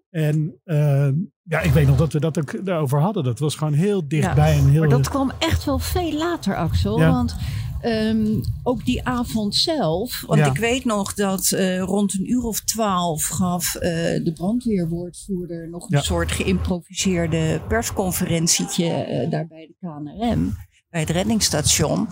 En 0.09 0.59
ehm, 0.63 1.13
ja, 1.43 1.59
ik 1.59 1.71
weet 1.71 1.87
nog 1.87 1.97
dat 1.97 2.13
we 2.13 2.19
dat 2.19 2.37
ook 2.37 2.65
daarover 2.65 2.99
hadden. 2.99 3.23
Dat 3.23 3.39
was 3.39 3.55
gewoon 3.55 3.73
heel 3.73 4.07
dichtbij 4.07 4.57
en 4.57 4.69
heel. 4.69 4.79
Maar 4.79 4.89
dat 4.89 5.09
kwam 5.09 5.31
echt 5.39 5.65
wel 5.65 5.79
veel 5.79 6.13
later, 6.13 6.55
Axel. 6.55 6.99
Ja. 6.99 7.11
Want 7.11 7.35
ehm, 7.83 8.39
ook 8.63 8.85
die 8.85 9.03
avond 9.05 9.55
zelf. 9.55 10.23
Want 10.27 10.39
Ja. 10.39 10.45
ik 10.47 10.57
weet 10.57 10.85
nog 10.85 11.13
dat 11.13 11.51
eh, 11.51 11.79
rond 11.81 12.13
een 12.13 12.31
uur 12.31 12.43
of 12.43 12.59
twaalf 12.63 13.25
gaf 13.27 13.75
eh, 13.75 13.89
de 14.23 14.31
brandweerwoordvoerder 14.35 15.69
nog 15.69 15.83
een 15.83 15.97
Ja. 15.97 16.01
soort 16.03 16.31
geïmproviseerde 16.31 17.61
persconferentietje 17.67 18.85
eh, 18.85 19.29
daar 19.29 19.47
bij 19.47 19.67
de 19.67 19.75
KNRM. 19.87 20.55
Bij 20.89 21.01
het 21.01 21.09
reddingsstation. 21.09 22.07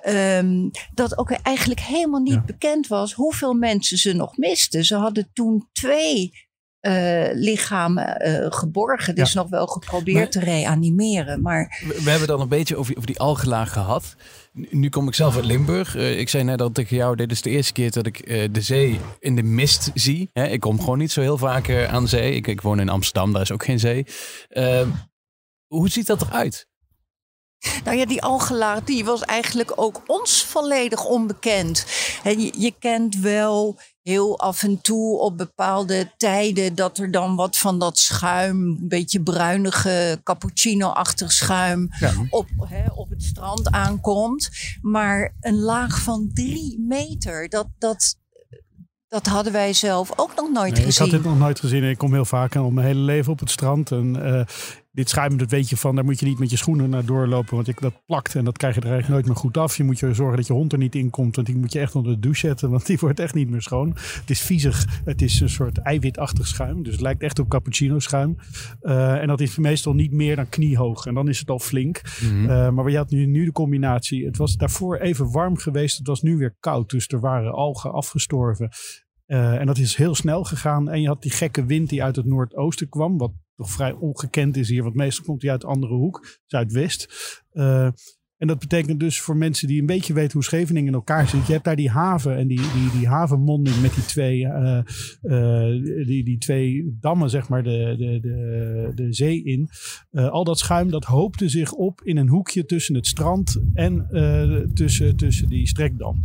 Ehm, 0.00 0.68
dat 0.94 1.18
ook 1.18 1.30
eigenlijk 1.30 1.80
helemaal 1.80 2.20
niet 2.20 2.32
Ja. 2.34 2.42
bekend 2.46 2.86
was 2.86 3.12
hoeveel 3.12 3.54
mensen 3.54 3.98
ze 3.98 4.12
nog 4.12 4.36
misten. 4.36 4.84
Ze 4.84 4.94
hadden 4.96 5.30
toen 5.32 5.68
twee 5.72 6.32
eh, 6.88 7.34
lichamen 7.34 8.16
eh, 8.20 8.46
geborgen. 8.50 9.16
Ja. 9.16 9.22
is 9.22 9.34
nog 9.34 9.48
wel 9.48 9.66
geprobeerd 9.66 10.16
Maar- 10.18 10.28
te 10.28 10.40
reanimeren. 10.40 11.42
Maar 11.42 11.82
We, 11.86 12.00
we 12.04 12.10
hebben 12.10 12.28
dan 12.28 12.40
een 12.40 12.48
beetje 12.48 12.76
over, 12.76 12.94
over 12.96 13.06
die 13.06 13.18
algelaag 13.18 13.72
gehad. 13.72 14.16
Nu, 14.52 14.88
kom 14.88 15.08
ik 15.08 15.14
zelf 15.14 15.36
uit 15.36 15.44
Limburg. 15.44 15.96
Eh, 15.96 16.18
ik 16.18 16.28
zei 16.28 16.44
net 16.44 16.60
al 16.62 16.70
tegen 16.70 16.96
jou, 16.96 17.16
dit 17.16 17.30
is 17.30 17.42
de 17.42 17.50
eerste 17.50 17.72
keer 17.72 17.90
dat 17.90 18.06
ik 18.06 18.26
de 18.54 18.60
zee 18.60 19.00
in 19.18 19.36
de 19.36 19.42
mist 19.42 19.90
zie. 19.94 20.30
Hè, 20.32 20.46
ik 20.46 20.60
kom 20.60 20.80
gewoon 20.80 20.98
niet 20.98 21.12
zo 21.12 21.20
heel 21.20 21.38
vaak 21.38 21.70
aan 21.70 22.08
zee. 22.08 22.34
Ik, 22.34 22.46
ik 22.46 22.60
woon 22.60 22.80
in 22.80 22.88
Amsterdam, 22.88 23.32
daar 23.32 23.42
is 23.42 23.52
ook 23.52 23.64
geen 23.64 23.78
zee. 23.78 24.06
Hoe 25.66 25.88
ziet 25.88 26.06
dat 26.06 26.22
eruit? 26.22 26.66
Nou 27.84 27.96
ja, 27.96 28.06
die 28.06 28.22
algelaag 28.22 28.84
die 28.84 29.04
was 29.04 29.22
eigenlijk 29.22 29.72
ook 29.76 30.02
ons 30.06 30.44
volledig 30.44 31.04
onbekend. 31.04 31.86
En 32.22 32.40
je, 32.40 32.52
je 32.58 32.74
kent 32.78 33.16
wel 33.16 33.78
heel 34.02 34.38
af 34.38 34.62
en 34.62 34.80
toe 34.80 35.18
op 35.18 35.36
bepaalde 35.36 36.12
tijden 36.16 36.74
dat 36.74 36.98
er 36.98 37.10
dan 37.10 37.36
wat 37.36 37.58
van 37.58 37.78
dat 37.78 37.98
schuim, 37.98 38.62
een 38.66 38.88
beetje 38.88 39.20
bruinige 39.22 40.20
cappuccino-achtig 40.24 41.32
schuim 41.32 41.88
Ja. 41.98 42.12
op, 42.30 42.46
hè, 42.68 42.84
op 42.94 43.10
het 43.10 43.22
strand 43.22 43.70
aankomt. 43.70 44.48
Maar 44.80 45.34
een 45.40 45.58
laag 45.58 46.00
van 46.02 46.30
drie 46.34 46.80
meter, 46.80 47.48
dat, 47.48 47.66
dat, 47.78 48.16
dat 49.08 49.26
hadden 49.26 49.52
wij 49.52 49.72
zelf 49.72 50.12
ook 50.16 50.34
nog 50.36 50.50
nooit 50.52 50.72
Nee, 50.72 50.80
ik 50.80 50.86
gezien. 50.86 51.10
had 51.10 51.20
dit 51.22 51.30
nog 51.30 51.38
nooit 51.38 51.60
gezien. 51.60 51.84
Ik 51.84 51.98
kom 51.98 52.12
heel 52.12 52.24
vaak 52.24 52.56
al 52.56 52.70
mijn 52.70 52.86
hele 52.86 53.00
leven 53.00 53.32
op 53.32 53.38
het 53.40 53.50
strand. 53.50 53.90
En 53.90 54.24
eh, 54.38 54.46
dit 54.90 55.08
schuim, 55.08 55.36
dat 55.36 55.50
weet 55.50 55.68
je 55.68 55.76
van, 55.76 55.94
daar 55.94 56.04
moet 56.04 56.20
je 56.20 56.26
niet 56.26 56.38
met 56.38 56.50
je 56.50 56.56
schoenen 56.56 56.90
naar 56.90 57.04
doorlopen. 57.04 57.54
Want 57.54 57.68
ik, 57.68 57.80
dat 57.80 58.02
plakt 58.06 58.34
en 58.34 58.44
dat 58.44 58.56
krijg 58.56 58.74
je 58.74 58.80
er 58.80 58.90
eigenlijk 58.90 59.14
nooit 59.14 59.26
meer 59.26 59.42
goed 59.42 59.56
af. 59.56 59.76
Je 59.76 59.84
moet 59.84 59.98
je 59.98 60.14
zorgen 60.14 60.36
dat 60.36 60.46
je 60.46 60.52
hond 60.52 60.72
er 60.72 60.78
niet 60.78 60.94
in 60.94 61.10
komt. 61.10 61.34
Want 61.34 61.46
die 61.46 61.56
moet 61.56 61.72
je 61.72 61.78
echt 61.78 61.94
onder 61.94 62.12
de 62.12 62.18
douche 62.18 62.46
zetten. 62.46 62.70
Want 62.70 62.86
die 62.86 62.98
wordt 63.04 63.20
echt 63.20 63.34
niet 63.34 63.50
meer 63.50 63.62
schoon. 63.62 63.88
Het 63.96 64.30
is 64.30 64.40
viezig. 64.40 65.00
Het 65.04 65.22
is 65.22 65.40
een 65.40 65.48
soort 65.48 65.78
eiwitachtig 65.78 66.46
schuim. 66.46 66.82
Dus 66.82 66.92
het 66.92 67.02
lijkt 67.02 67.22
echt 67.22 67.38
op 67.38 67.48
cappuccino 67.48 67.98
schuim. 67.98 68.36
Uh, 68.82 69.20
en 69.20 69.26
dat 69.26 69.40
is 69.40 69.56
meestal 69.56 69.94
niet 69.94 70.12
meer 70.12 70.36
dan 70.36 70.48
kniehoog. 70.48 71.06
En 71.06 71.14
dan 71.14 71.28
is 71.28 71.38
het 71.38 71.50
al 71.50 71.58
flink. 71.58 72.00
Mm 72.22 72.28
-hmm. 72.28 72.50
uh, 72.50 72.70
maar 72.70 72.90
je 72.90 72.96
had 72.96 73.10
nu, 73.10 73.26
nu 73.26 73.44
de 73.44 73.52
combinatie. 73.52 74.24
Het 74.24 74.36
was 74.36 74.56
daarvoor 74.56 74.96
even 74.96 75.32
warm 75.32 75.56
geweest. 75.56 75.98
Het 75.98 76.06
was 76.06 76.22
nu 76.22 76.36
weer 76.36 76.56
koud. 76.60 76.90
Dus 76.90 77.08
er 77.08 77.20
waren 77.20 77.52
algen 77.52 77.92
afgestorven. 77.92 78.68
Uh, 79.26 79.60
en 79.60 79.66
dat 79.66 79.78
is 79.78 79.96
heel 79.96 80.14
snel 80.14 80.44
gegaan. 80.44 80.88
En 80.88 81.00
je 81.00 81.08
had 81.08 81.22
die 81.22 81.30
gekke 81.30 81.64
wind 81.64 81.88
die 81.88 82.02
uit 82.02 82.16
het 82.16 82.26
noordoosten 82.26 82.88
kwam. 82.88 83.18
Wat 83.18 83.32
toch 83.58 83.70
vrij 83.70 83.92
ongekend 83.92 84.56
is 84.56 84.68
hier. 84.68 84.82
Want 84.82 84.94
meestal 84.94 85.24
komt 85.24 85.42
hij 85.42 85.50
uit 85.50 85.60
de 85.60 85.66
andere 85.66 85.94
hoek, 85.94 86.40
zuidwest. 86.46 87.08
Uh, 87.52 87.88
en 88.36 88.46
dat 88.46 88.58
betekent 88.58 89.00
dus 89.00 89.20
voor 89.20 89.36
mensen 89.36 89.68
die 89.68 89.80
een 89.80 89.86
beetje 89.86 90.12
weten 90.12 90.32
hoe 90.32 90.44
Scheveningen 90.44 90.88
in 90.88 90.94
elkaar 90.94 91.28
zit. 91.28 91.46
Je 91.46 91.52
hebt 91.52 91.64
daar 91.64 91.76
die 91.76 91.90
haven 91.90 92.36
en 92.36 92.46
die, 92.46 92.60
die, 92.60 92.90
die 92.98 93.08
havenmonding 93.08 93.80
met 93.80 93.94
die 93.94 94.04
twee, 94.04 94.40
uh, 94.40 94.80
uh, 95.22 96.06
die, 96.06 96.24
die 96.24 96.38
twee 96.38 96.96
dammen, 97.00 97.30
zeg 97.30 97.48
maar, 97.48 97.62
de, 97.62 97.94
de, 97.98 98.18
de, 98.20 98.92
de 98.94 99.12
zee 99.12 99.44
in. 99.44 99.68
Al 100.10 100.44
dat 100.44 100.58
schuim 100.58 100.90
dat 100.90 101.04
hoopte 101.04 101.48
zich 101.48 101.72
op 101.72 102.00
in 102.02 102.16
een 102.16 102.28
hoekje 102.28 102.64
tussen 102.64 102.94
het 102.94 103.06
strand 103.06 103.62
en 103.74 104.08
tussen, 104.74 105.16
tussen 105.16 105.48
die 105.48 105.66
strekdam. 105.66 106.24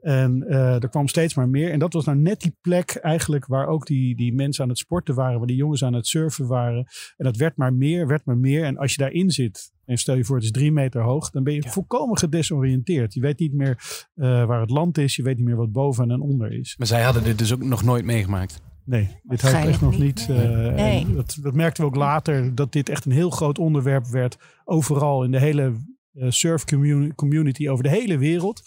En 0.00 0.44
uh, 0.48 0.82
er 0.82 0.88
kwam 0.88 1.08
steeds 1.08 1.34
maar 1.34 1.48
meer. 1.48 1.70
En 1.70 1.78
dat 1.78 1.92
was 1.92 2.04
nou 2.04 2.18
net 2.18 2.40
die 2.40 2.56
plek 2.60 2.90
eigenlijk 2.90 3.46
waar 3.46 3.66
ook 3.66 3.86
die, 3.86 4.16
die 4.16 4.34
mensen 4.34 4.62
aan 4.62 4.68
het 4.68 4.78
sporten 4.78 5.14
waren. 5.14 5.38
Waar 5.38 5.46
die 5.46 5.56
jongens 5.56 5.84
aan 5.84 5.92
het 5.92 6.06
surfen 6.06 6.46
waren. 6.46 6.86
En 7.16 7.24
dat 7.24 7.36
werd 7.36 7.56
maar 7.56 7.74
meer, 7.74 8.06
werd 8.06 8.24
maar 8.24 8.38
meer. 8.38 8.64
En 8.64 8.76
als 8.76 8.92
je 8.92 8.98
daarin 8.98 9.30
zit, 9.30 9.72
en 9.84 9.96
stel 9.96 10.14
je 10.14 10.24
voor 10.24 10.36
het 10.36 10.44
is 10.44 10.50
drie 10.50 10.72
meter 10.72 11.02
hoog. 11.02 11.30
Dan 11.30 11.42
ben 11.42 11.54
je 11.54 11.62
ja. 11.62 11.70
volkomen 11.70 12.18
gedesoriënteerd. 12.18 13.14
Je 13.14 13.20
weet 13.20 13.38
niet 13.38 13.52
meer 13.52 13.78
uh, 14.14 14.44
waar 14.44 14.60
het 14.60 14.70
land 14.70 14.98
is. 14.98 15.16
Je 15.16 15.22
weet 15.22 15.36
niet 15.36 15.46
meer 15.46 15.56
wat 15.56 15.72
boven 15.72 16.10
en 16.10 16.20
onder 16.20 16.52
is. 16.52 16.74
Maar 16.78 16.86
zij 16.86 17.02
hadden 17.02 17.24
dit 17.24 17.38
dus 17.38 17.52
ook 17.52 17.62
nog 17.62 17.82
nooit 17.82 18.04
meegemaakt? 18.04 18.62
Nee, 18.84 19.08
dit 19.22 19.40
had 19.40 19.52
ik 19.52 19.68
echt 19.68 19.80
nog 19.80 19.98
niet. 19.98 20.26
Uh, 20.30 20.36
nee. 20.74 21.14
dat, 21.14 21.38
dat 21.42 21.54
merkten 21.54 21.82
we 21.82 21.88
ook 21.90 21.96
later. 21.96 22.54
Dat 22.54 22.72
dit 22.72 22.88
echt 22.88 23.04
een 23.04 23.12
heel 23.12 23.30
groot 23.30 23.58
onderwerp 23.58 24.06
werd. 24.06 24.36
Overal 24.64 25.24
in 25.24 25.30
de 25.30 25.40
hele 25.40 25.72
surf 26.28 26.64
community 27.14 27.68
over 27.68 27.84
de 27.84 27.90
hele 27.90 28.18
wereld. 28.18 28.62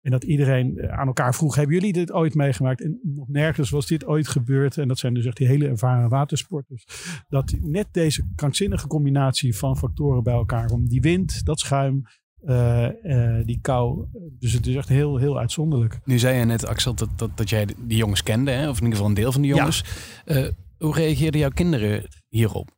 En 0.00 0.10
dat 0.10 0.24
iedereen 0.24 0.90
aan 0.90 1.06
elkaar 1.06 1.34
vroeg: 1.34 1.54
hebben 1.54 1.74
jullie 1.74 1.92
dit 1.92 2.12
ooit 2.12 2.34
meegemaakt? 2.34 2.82
En 2.82 3.00
nog 3.02 3.28
nergens 3.28 3.70
was 3.70 3.86
dit 3.86 4.06
ooit 4.06 4.28
gebeurd. 4.28 4.78
En 4.78 4.88
dat 4.88 4.98
zijn 4.98 5.14
dus 5.14 5.24
echt 5.24 5.36
die 5.36 5.46
hele 5.46 5.68
ervaren 5.68 6.08
watersporters. 6.08 6.86
Dat 7.28 7.54
net 7.60 7.86
deze 7.90 8.28
krankzinnige 8.34 8.86
combinatie 8.86 9.56
van 9.56 9.76
factoren 9.76 10.22
bij 10.22 10.34
elkaar 10.34 10.66
komt. 10.66 10.90
Die 10.90 11.00
wind, 11.00 11.44
dat 11.44 11.58
schuim, 11.58 12.02
uh, 12.44 12.88
uh, 13.02 13.44
die 13.44 13.58
kou. 13.60 14.06
Dus 14.38 14.52
het 14.52 14.66
is 14.66 14.74
echt 14.74 14.88
heel, 14.88 15.16
heel 15.16 15.38
uitzonderlijk. 15.38 16.00
Nu 16.04 16.18
zei 16.18 16.38
je 16.38 16.44
net, 16.44 16.66
Axel, 16.66 16.94
dat, 16.94 17.08
dat, 17.16 17.36
dat 17.36 17.50
jij 17.50 17.66
die 17.86 17.96
jongens 17.96 18.22
kende. 18.22 18.50
Hè? 18.50 18.68
Of 18.68 18.76
in 18.76 18.84
ieder 18.84 18.90
geval 18.90 19.08
een 19.08 19.14
deel 19.14 19.32
van 19.32 19.42
die 19.42 19.54
jongens. 19.54 19.84
Ja. 20.24 20.36
Uh, 20.36 20.48
hoe 20.78 20.94
reageerden 20.94 21.40
jouw 21.40 21.50
kinderen 21.50 22.08
hierop? 22.28 22.70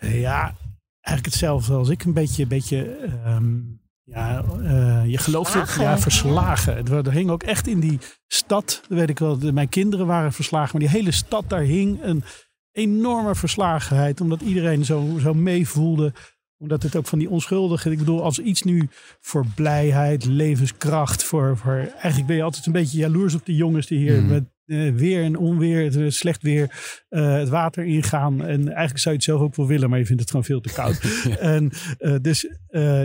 Ja, 0.00 0.56
eigenlijk 1.00 1.24
hetzelfde 1.24 1.74
als 1.74 1.88
ik. 1.88 2.04
Een 2.04 2.12
beetje... 2.12 2.46
beetje 2.46 3.08
um, 3.26 3.80
ja, 4.04 4.44
uh, 4.60 5.02
je 5.06 5.18
gelooft 5.18 5.54
het. 5.54 5.76
Ja, 5.78 5.98
verslagen. 5.98 6.76
Er, 6.76 7.06
er 7.06 7.12
hing 7.12 7.30
ook 7.30 7.42
echt 7.42 7.66
in 7.66 7.80
die 7.80 7.98
stad, 8.26 8.80
dat 8.88 8.98
weet 8.98 9.08
ik 9.08 9.18
wel, 9.18 9.38
de, 9.38 9.52
mijn 9.52 9.68
kinderen 9.68 10.06
waren 10.06 10.32
verslagen. 10.32 10.70
Maar 10.72 10.88
die 10.88 10.98
hele 10.98 11.12
stad, 11.12 11.48
daar 11.48 11.60
hing 11.60 12.02
een 12.02 12.24
enorme 12.72 13.34
verslagenheid. 13.34 14.20
Omdat 14.20 14.40
iedereen 14.40 14.84
zo, 14.84 15.18
zo 15.20 15.34
meevoelde. 15.34 16.12
Omdat 16.58 16.82
het 16.82 16.96
ook 16.96 17.06
van 17.06 17.18
die 17.18 17.30
onschuldige. 17.30 17.90
Ik 17.90 17.98
bedoel, 17.98 18.22
als 18.22 18.38
iets 18.38 18.62
nu 18.62 18.88
voor 19.20 19.46
blijheid, 19.54 20.24
levenskracht. 20.24 21.24
Voor, 21.24 21.56
voor, 21.56 21.76
eigenlijk 21.76 22.26
ben 22.26 22.36
je 22.36 22.42
altijd 22.42 22.66
een 22.66 22.72
beetje 22.72 22.98
jaloers 22.98 23.34
op 23.34 23.46
die 23.46 23.56
jongens 23.56 23.86
die 23.86 23.98
hier 23.98 24.22
mm. 24.22 24.28
met 24.28 24.51
uh, 24.66 24.94
weer 24.94 25.22
en 25.22 25.36
onweer, 25.36 25.96
uh, 25.96 26.10
slecht 26.10 26.42
weer, 26.42 26.62
uh, 27.10 27.32
het 27.32 27.48
water 27.48 27.84
ingaan. 27.84 28.44
En 28.44 28.68
eigenlijk 28.68 28.98
zou 28.98 29.14
je 29.14 29.20
het 29.20 29.24
zelf 29.24 29.40
ook 29.40 29.56
wel 29.56 29.66
willen, 29.66 29.90
maar 29.90 29.98
je 29.98 30.06
vindt 30.06 30.20
het 30.20 30.30
gewoon 30.30 30.46
veel 30.46 30.60
te 30.60 30.72
koud. 30.72 31.22
ja. 31.24 31.36
En 31.52 31.72
dus 32.22 32.48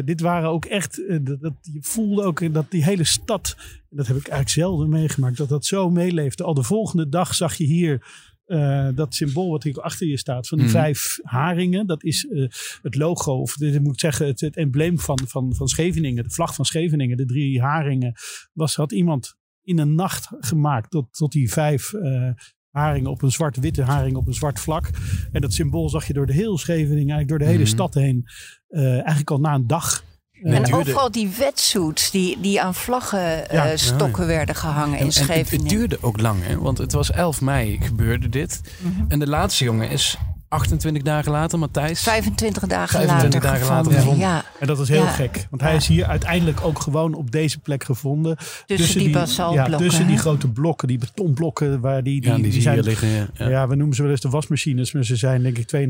dit 0.05 0.21
waren 0.21 0.49
ook 0.49 0.65
echt, 0.65 1.01
dat, 1.21 1.41
dat, 1.41 1.53
je 1.61 1.79
voelde 1.81 2.23
ook 2.23 2.53
dat 2.53 2.71
die 2.71 2.83
hele 2.83 3.03
stad, 3.03 3.55
dat 3.89 4.07
heb 4.07 4.15
ik 4.17 4.27
eigenlijk 4.27 4.49
zelden 4.49 4.89
meegemaakt, 4.89 5.37
dat 5.37 5.49
dat 5.49 5.65
zo 5.65 5.89
meeleefde. 5.89 6.43
Al 6.43 6.53
de 6.53 6.63
volgende 6.63 7.09
dag 7.09 7.35
zag 7.35 7.55
je 7.55 7.65
hier 7.65 8.25
uh, 8.47 8.89
dat 8.95 9.15
symbool 9.15 9.49
wat 9.49 9.63
hier 9.63 9.81
achter 9.81 10.07
je 10.07 10.17
staat, 10.17 10.47
van 10.47 10.57
die 10.57 10.67
mm. 10.67 10.73
vijf 10.73 11.19
haringen, 11.23 11.87
dat 11.87 12.03
is 12.03 12.23
uh, 12.23 12.47
het 12.81 12.95
logo, 12.95 13.33
of 13.33 13.53
dit 13.53 13.81
moet 13.81 13.93
ik 13.93 13.99
zeggen, 13.99 14.27
het, 14.27 14.39
het, 14.39 14.55
embleem 14.55 14.99
van, 14.99 15.19
van, 15.27 15.55
van 15.55 15.67
Scheveningen, 15.67 16.23
de 16.23 16.29
vlag 16.29 16.55
van 16.55 16.65
Scheveningen, 16.65 17.17
de 17.17 17.25
drie 17.25 17.61
haringen, 17.61 18.13
was, 18.53 18.75
had 18.75 18.91
iemand 18.91 19.36
in 19.67 19.79
een 19.79 19.95
nacht 19.95 20.27
gemaakt 20.39 20.91
tot, 20.91 21.07
tot 21.11 21.31
die 21.31 21.51
vijf 21.51 21.93
uh, 21.93 22.29
haringen 22.69 23.11
op 23.11 23.21
een 23.21 23.31
zwart-witte 23.31 23.83
haring 23.83 24.15
op 24.15 24.27
een 24.27 24.33
zwart 24.33 24.59
vlak. 24.59 24.89
En 25.31 25.41
dat 25.41 25.53
symbool 25.53 25.89
zag 25.89 26.07
je 26.07 26.13
door 26.13 26.25
de 26.25 26.33
hele 26.33 26.57
Scheveningen, 26.57 26.95
eigenlijk 26.95 27.27
door 27.27 27.39
de 27.39 27.45
hele 27.45 27.59
mm. 27.59 27.65
stad 27.65 27.93
heen, 27.93 28.25
eigenlijk 28.69 29.31
al 29.31 29.39
na 29.39 29.53
een 29.53 29.67
dag. 29.67 30.03
En 30.41 30.63
duurde... 30.63 30.75
overal 30.75 31.11
die 31.11 31.29
wetsuits 31.37 32.11
die, 32.11 32.41
die 32.41 32.61
aan 32.61 32.75
vlaggenstokken 32.75 33.57
ja. 33.57 33.71
uh, 33.71 33.77
stokken 33.77 34.23
ja, 34.23 34.29
ja. 34.29 34.37
werden 34.37 34.55
gehangen 34.55 34.99
in 34.99 35.11
Scheveningen. 35.11 35.49
Het, 35.49 35.61
het, 35.61 35.69
duurde 35.69 35.97
ook 36.01 36.21
lang, 36.21 36.43
hè? 36.43 36.57
want 36.57 36.77
het 36.77 36.91
was 36.91 37.11
11 37.11 37.41
mei 37.41 37.77
gebeurde 37.81 38.29
dit. 38.29 38.61
Mm 38.79 38.93
-hmm. 38.95 39.05
En 39.07 39.19
de 39.19 39.27
laatste 39.27 39.63
jongen 39.63 39.89
is 39.89 40.17
28 40.47 41.03
dagen 41.03 41.31
later, 41.31 41.59
Matthijs. 41.59 42.01
25 42.01 42.67
dagen 42.67 42.99
25 42.99 43.43
later. 43.43 43.59
Dagen 43.59 43.75
later 43.75 43.91
gevonden. 43.91 44.19
Ja. 44.19 44.43
En 44.59 44.67
dat 44.67 44.79
is 44.79 44.89
heel 44.89 45.03
ja. 45.03 45.09
gek. 45.09 45.47
Want 45.49 45.61
hij 45.61 45.75
is 45.75 45.87
hier 45.87 46.05
uiteindelijk 46.05 46.61
ook 46.61 46.79
gewoon 46.79 47.13
op 47.13 47.31
deze 47.31 47.59
plek 47.59 47.83
gevonden. 47.83 48.35
Tussen, 48.37 48.65
tussen 48.65 48.99
die, 48.99 49.09
basaltblokken. 49.09 49.71
Ja, 49.71 49.77
tussen 49.77 50.07
die 50.07 50.17
grote 50.17 50.47
blokken, 50.49 50.87
die 50.87 50.97
betonblokken. 50.97 51.79
Waar 51.79 52.03
die, 52.03 52.21
die, 52.21 52.29
ja, 52.29 52.35
die, 52.35 52.51
die 52.51 52.61
zijn, 52.61 52.79
liggen. 52.79 53.07
Ja. 53.07 53.49
ja. 53.49 53.67
we 53.67 53.75
noemen 53.75 53.95
ze 53.95 54.01
wel 54.01 54.11
eens 54.11 54.21
de 54.21 54.29
wasmachines. 54.29 54.91
Maar 54.91 55.03
ze 55.03 55.15
zijn 55.15 55.43
denk 55.43 55.57
ik 55.57 55.75
2,5, 55.75 55.87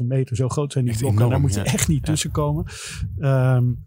2,5 0.00 0.06
meter. 0.06 0.36
Zo 0.36 0.48
groot 0.48 0.72
zijn 0.72 0.84
die 0.84 0.92
echt 0.92 1.02
blokken. 1.02 1.24
Enorm, 1.24 1.30
Daar 1.30 1.40
moet 1.40 1.66
je 1.66 1.72
echt 1.72 1.88
niet 1.88 2.04
tussen 2.04 2.30
komen. 2.30 2.64
Um, 3.20 3.84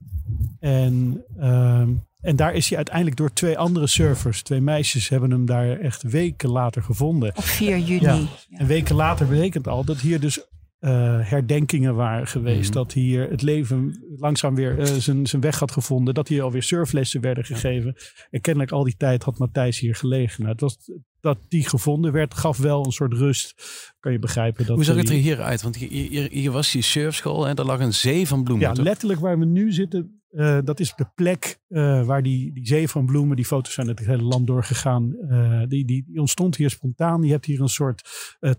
en... 0.59 1.23
Um, 1.39 2.09
en 2.21 2.35
daar 2.35 2.53
is 2.53 2.67
hij 2.67 2.77
uiteindelijk 2.77 3.17
door 3.17 3.33
twee 3.33 3.57
andere 3.57 3.87
surfers, 3.87 4.41
twee 4.41 4.61
meisjes, 4.61 5.09
hebben 5.09 5.31
hem 5.31 5.45
daar 5.45 5.79
echt 5.79 6.03
weken 6.03 6.49
later 6.49 6.83
gevonden. 6.83 7.29
Op 7.35 7.43
4 7.43 7.77
juni. 7.77 8.01
Ja. 8.01 8.19
En 8.49 8.67
weken 8.67 8.95
later 8.95 9.27
betekent 9.27 9.67
al 9.67 9.83
dat 9.83 9.99
hier 9.99 10.19
dus 10.19 10.39
uh, 10.81 10.89
herdenkingen 11.21 11.95
waren 11.95 12.27
geweest. 12.27 12.69
Mhm. 12.69 12.77
Mm. 12.77 12.83
Dat 12.83 12.93
hier 12.93 13.29
het 13.29 13.41
leven 13.41 14.03
langzaam 14.17 14.55
weer 14.55 14.79
uh, 14.79 14.85
zijn, 14.85 15.27
zijn 15.27 15.41
weg 15.41 15.59
had 15.59 15.71
gevonden. 15.71 16.13
Dat 16.13 16.27
hier 16.27 16.43
alweer 16.43 16.63
surflessen 16.63 17.21
werden 17.21 17.45
gegeven. 17.45 17.95
En 18.29 18.41
kennelijk 18.41 18.71
al 18.71 18.83
die 18.83 18.95
tijd 18.97 19.23
had 19.23 19.37
Matthijs 19.37 19.79
hier 19.79 19.95
gelegen. 19.95 20.39
Nou, 20.39 20.51
het 20.51 20.61
was, 20.61 20.77
dat 21.19 21.37
die 21.47 21.69
gevonden 21.69 22.11
werd, 22.11 22.33
gaf 22.33 22.57
wel 22.57 22.85
een 22.85 22.91
soort 22.91 23.13
rust. 23.13 23.53
Kan 23.99 24.11
je 24.11 24.19
begrijpen. 24.19 24.65
Dat 24.65 24.75
Hoe 24.75 24.85
zag 24.85 24.95
het 24.95 25.09
er 25.09 25.15
hier 25.15 25.41
uit? 25.41 25.61
Want 25.61 25.75
hier, 25.75 26.09
hier, 26.09 26.29
hier 26.31 26.51
was 26.51 26.71
die 26.71 26.81
surfschool 26.81 27.47
en 27.47 27.55
er 27.55 27.65
lag 27.65 27.79
een 27.79 27.93
zee 27.93 28.27
van 28.27 28.43
bloemen. 28.43 28.67
Ja, 28.67 28.73
toch? 28.73 28.85
letterlijk 28.85 29.19
waar 29.19 29.39
we 29.39 29.45
nu 29.45 29.71
zitten. 29.71 30.20
Uh, 30.31 30.57
dat 30.63 30.79
is 30.79 30.93
de 30.95 31.05
plek 31.15 31.59
uh, 31.69 32.05
waar 32.05 32.23
die, 32.23 32.53
die 32.53 32.67
zee 32.67 32.87
van 32.87 33.05
bloemen, 33.05 33.35
die 33.35 33.45
foto's 33.45 33.73
zijn 33.73 33.87
het 33.87 33.99
hele 33.99 34.23
land 34.23 34.47
doorgegaan. 34.47 35.15
Uh, 35.29 35.59
die, 35.67 35.85
die, 35.85 36.03
die, 36.07 36.19
ontstond 36.19 36.55
hier 36.55 36.69
spontaan. 36.69 37.23
Je 37.23 37.31
hebt 37.31 37.45
hier 37.45 37.61
een 37.61 37.67
soort 37.67 38.09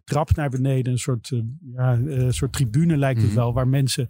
trap 0.04 0.34
naar 0.34 0.50
beneden, 0.50 0.92
een 0.92 0.98
soort, 0.98 1.32
ja, 1.74 1.98
soort 2.30 2.52
tribune 2.52 2.96
lijkt 2.96 3.20
het 3.20 3.30
mm 3.30 3.34
-hmm. 3.34 3.44
wel, 3.44 3.52
waar 3.52 3.68
mensen 3.68 4.08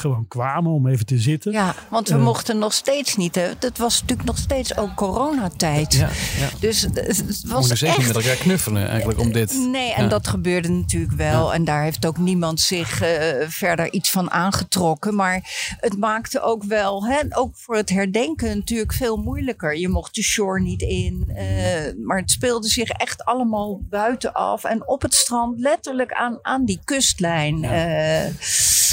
gewoon 0.00 0.28
kwamen 0.28 0.72
om 0.72 0.86
even 0.86 1.06
te 1.06 1.18
zitten. 1.18 1.52
Ja, 1.52 1.74
want 1.90 2.08
we 2.08 2.14
uh, 2.14 2.22
mochten 2.22 2.58
nog 2.58 2.72
steeds 2.72 3.16
niet. 3.16 3.34
Hè. 3.34 3.48
Het 3.58 3.78
was 3.78 4.00
natuurlijk 4.00 4.28
nog 4.28 4.38
steeds 4.38 4.76
ook 4.76 4.94
coronatijd. 4.94 5.92
Ja, 5.94 6.08
ja. 6.38 6.48
Dus 6.60 6.80
het 6.82 7.42
was 7.46 7.68
Moest 7.68 7.82
echt... 7.82 8.06
met 8.06 8.16
elkaar 8.16 8.36
knuffelen 8.36 8.88
eigenlijk 8.88 9.20
om 9.20 9.32
dit. 9.32 9.52
Nee, 9.52 9.92
en 9.92 10.02
ja. 10.02 10.08
dat 10.08 10.28
gebeurde 10.28 10.68
natuurlijk 10.68 11.12
wel. 11.12 11.54
En 11.54 11.64
daar 11.64 11.82
heeft 11.82 12.06
ook 12.06 12.18
niemand 12.18 12.60
zich 12.60 13.02
uh, 13.02 13.08
verder 13.48 13.92
iets 13.92 14.10
van 14.10 14.30
aangetrokken. 14.30 15.14
Maar 15.14 15.40
het 15.80 15.98
maakte 15.98 16.40
ook 16.40 16.64
wel, 16.64 17.06
hè, 17.06 17.20
ook 17.28 17.56
voor 17.56 17.76
het 17.76 17.90
herdenken 17.90 18.56
natuurlijk 18.56 18.92
veel 18.92 19.16
moeilijker. 19.16 19.76
Je 19.76 19.88
mocht 19.88 20.14
de 20.14 20.22
shore 20.22 20.60
niet 20.60 20.82
in. 20.82 21.24
Uh, 21.28 22.06
maar 22.06 22.18
het 22.18 22.30
speelde 22.30 22.68
zich 22.68 22.88
echt 22.88 23.24
allemaal 23.24 23.80
buitenaf. 23.82 24.64
En 24.64 24.88
op 24.88 25.02
het 25.02 25.14
strand 25.14 25.60
letterlijk 25.60 26.12
aan, 26.12 26.38
aan 26.42 26.64
die 26.64 26.80
kustlijn. 26.84 27.64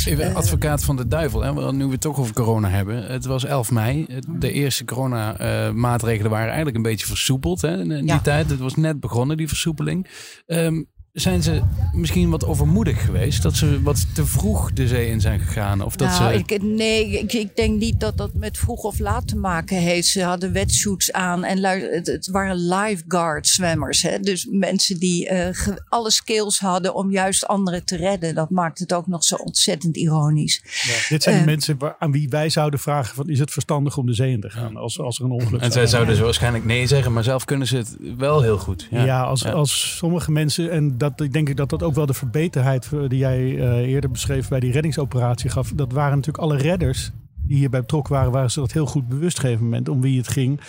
Eh, 0.06 0.12
Even 0.12 0.36
advocaat 0.36 0.84
van 0.84 0.96
de 0.96 1.08
duivel, 1.08 1.42
hè? 1.42 1.74
nu 1.74 1.86
we 1.86 1.92
het 1.92 2.02
toch 2.02 2.20
over 2.20 2.34
corona 2.34 2.70
hebben. 2.70 3.06
Het 3.06 3.26
was 3.26 3.46
11 3.46 3.72
mei. 3.72 4.06
De 4.28 4.52
eerste 4.52 4.86
corona-maatregelen 4.86 6.32
waren 6.32 6.48
eigenlijk 6.48 6.76
een 6.76 6.82
beetje 6.82 7.06
versoepeld 7.06 7.62
hè, 7.62 7.80
in 7.80 7.90
die 7.90 8.06
ja. 8.06 8.20
tijd. 8.20 8.50
Het 8.50 8.60
was 8.60 8.76
net 8.76 9.00
begonnen, 9.00 9.38
die 9.38 9.48
versoepeling. 9.48 10.08
Um, 10.48 10.92
zijn 11.14 11.44
ze 11.44 11.62
misschien 11.94 12.30
wat 12.30 12.46
overmoedig 12.46 13.06
geweest? 13.06 13.42
Dat 13.42 13.56
ze 13.56 13.82
wat 13.82 14.16
te 14.16 14.26
vroeg 14.26 14.74
de 14.74 14.88
zee 14.88 15.08
in 15.10 15.22
zijn 15.22 15.40
gegaan? 15.40 15.82
Of 15.82 15.96
dat 15.96 16.08
nou, 16.08 16.34
ze... 16.34 16.40
ik, 16.40 16.62
nee, 16.64 17.20
ik, 17.20 17.34
ik 17.34 17.56
denk 17.56 17.80
niet 17.80 18.00
dat 18.00 18.18
dat 18.18 18.34
met 18.34 18.58
vroeg 18.58 18.84
of 18.84 19.00
laat 19.00 19.28
te 19.28 19.36
maken 19.36 19.78
heeft. 19.78 20.08
Ze 20.08 20.24
hadden 20.24 20.52
wetsuits 20.54 21.12
aan 21.12 21.44
en 21.44 21.64
het, 21.64 22.08
het 22.08 22.28
waren 22.28 22.68
lifeguard 22.68 23.48
zwemmers. 23.48 24.02
Hè? 24.02 24.20
Dus 24.20 24.48
mensen 24.52 25.00
die 25.00 25.28
eh, 25.30 25.68
alle 25.90 26.12
skills 26.12 26.60
hadden 26.60 26.96
om 26.96 27.12
juist 27.12 27.48
anderen 27.48 27.86
te 27.86 27.96
redden. 27.96 28.36
Dat 28.36 28.50
maakt 28.50 28.80
het 28.80 28.94
ook 28.94 29.08
nog 29.08 29.24
zo 29.24 29.36
ontzettend 29.36 29.98
ironisch. 29.98 30.62
Dit 31.10 31.24
zijn 31.24 31.36
de 31.36 31.42
Eh. 31.42 31.48
mensen 31.48 31.78
waar- 31.78 31.96
aan 32.00 32.12
wie 32.12 32.30
wij 32.30 32.50
zouden 32.50 32.80
vragen: 32.80 33.16
van, 33.16 33.30
is 33.30 33.40
het 33.40 33.52
verstandig 33.52 33.98
om 33.98 34.06
de 34.06 34.14
zee 34.14 34.32
in 34.32 34.42
te 34.42 34.50
gaan 34.50 34.78
als, 34.78 35.00
als 35.00 35.20
er 35.20 35.26
een 35.26 35.32
ongeluk 35.32 35.62
En 35.62 35.72
zij 35.72 35.82
zou 35.82 35.88
zouden 35.88 36.16
zo 36.16 36.24
waarschijnlijk 36.24 36.66
nee 36.66 36.88
zeggen, 36.88 37.14
maar 37.14 37.24
zelf 37.24 37.46
kunnen 37.46 37.68
ze 37.68 37.78
het 37.78 37.96
wel 38.18 38.42
heel 38.42 38.58
goed. 38.58 38.88
Ja, 38.92 39.06
Ja, 39.06 39.22
als, 39.24 39.42
Ja. 39.42 39.52
als 39.52 39.96
sommige 39.98 40.32
mensen, 40.32 40.72
en 40.72 40.98
dat 41.10 41.22
ik 41.22 41.34
denk 41.34 41.50
ik 41.50 41.58
dat 41.58 41.70
dat 41.70 41.84
ook 41.84 41.96
wel 41.96 42.06
de 42.06 42.14
verbeterheid 42.14 42.90
eh, 42.94 43.00
die 43.08 43.20
jij 43.20 43.60
eh, 43.60 43.78
eerder 43.78 44.12
beschreef 44.12 44.48
bij 44.48 44.60
die 44.60 44.72
reddingsoperatie 44.72 45.50
gaf. 45.50 45.72
Dat 45.76 45.92
waren 45.92 46.16
natuurlijk 46.16 46.44
alle 46.44 46.58
redders 46.58 47.12
die 47.46 47.58
hierbij 47.58 47.80
betrokken 47.80 48.14
waren, 48.14 48.32
waren 48.32 48.52
ze 48.52 48.60
dat 48.60 48.72
heel 48.72 48.86
goed 48.86 49.08
bewust 49.08 49.38
op 49.38 49.44
een 49.44 49.50
gegeven 49.50 49.64
moment 49.70 49.90
om 49.90 50.02
wie 50.02 50.18
het 50.18 50.28
ging. 50.28 50.60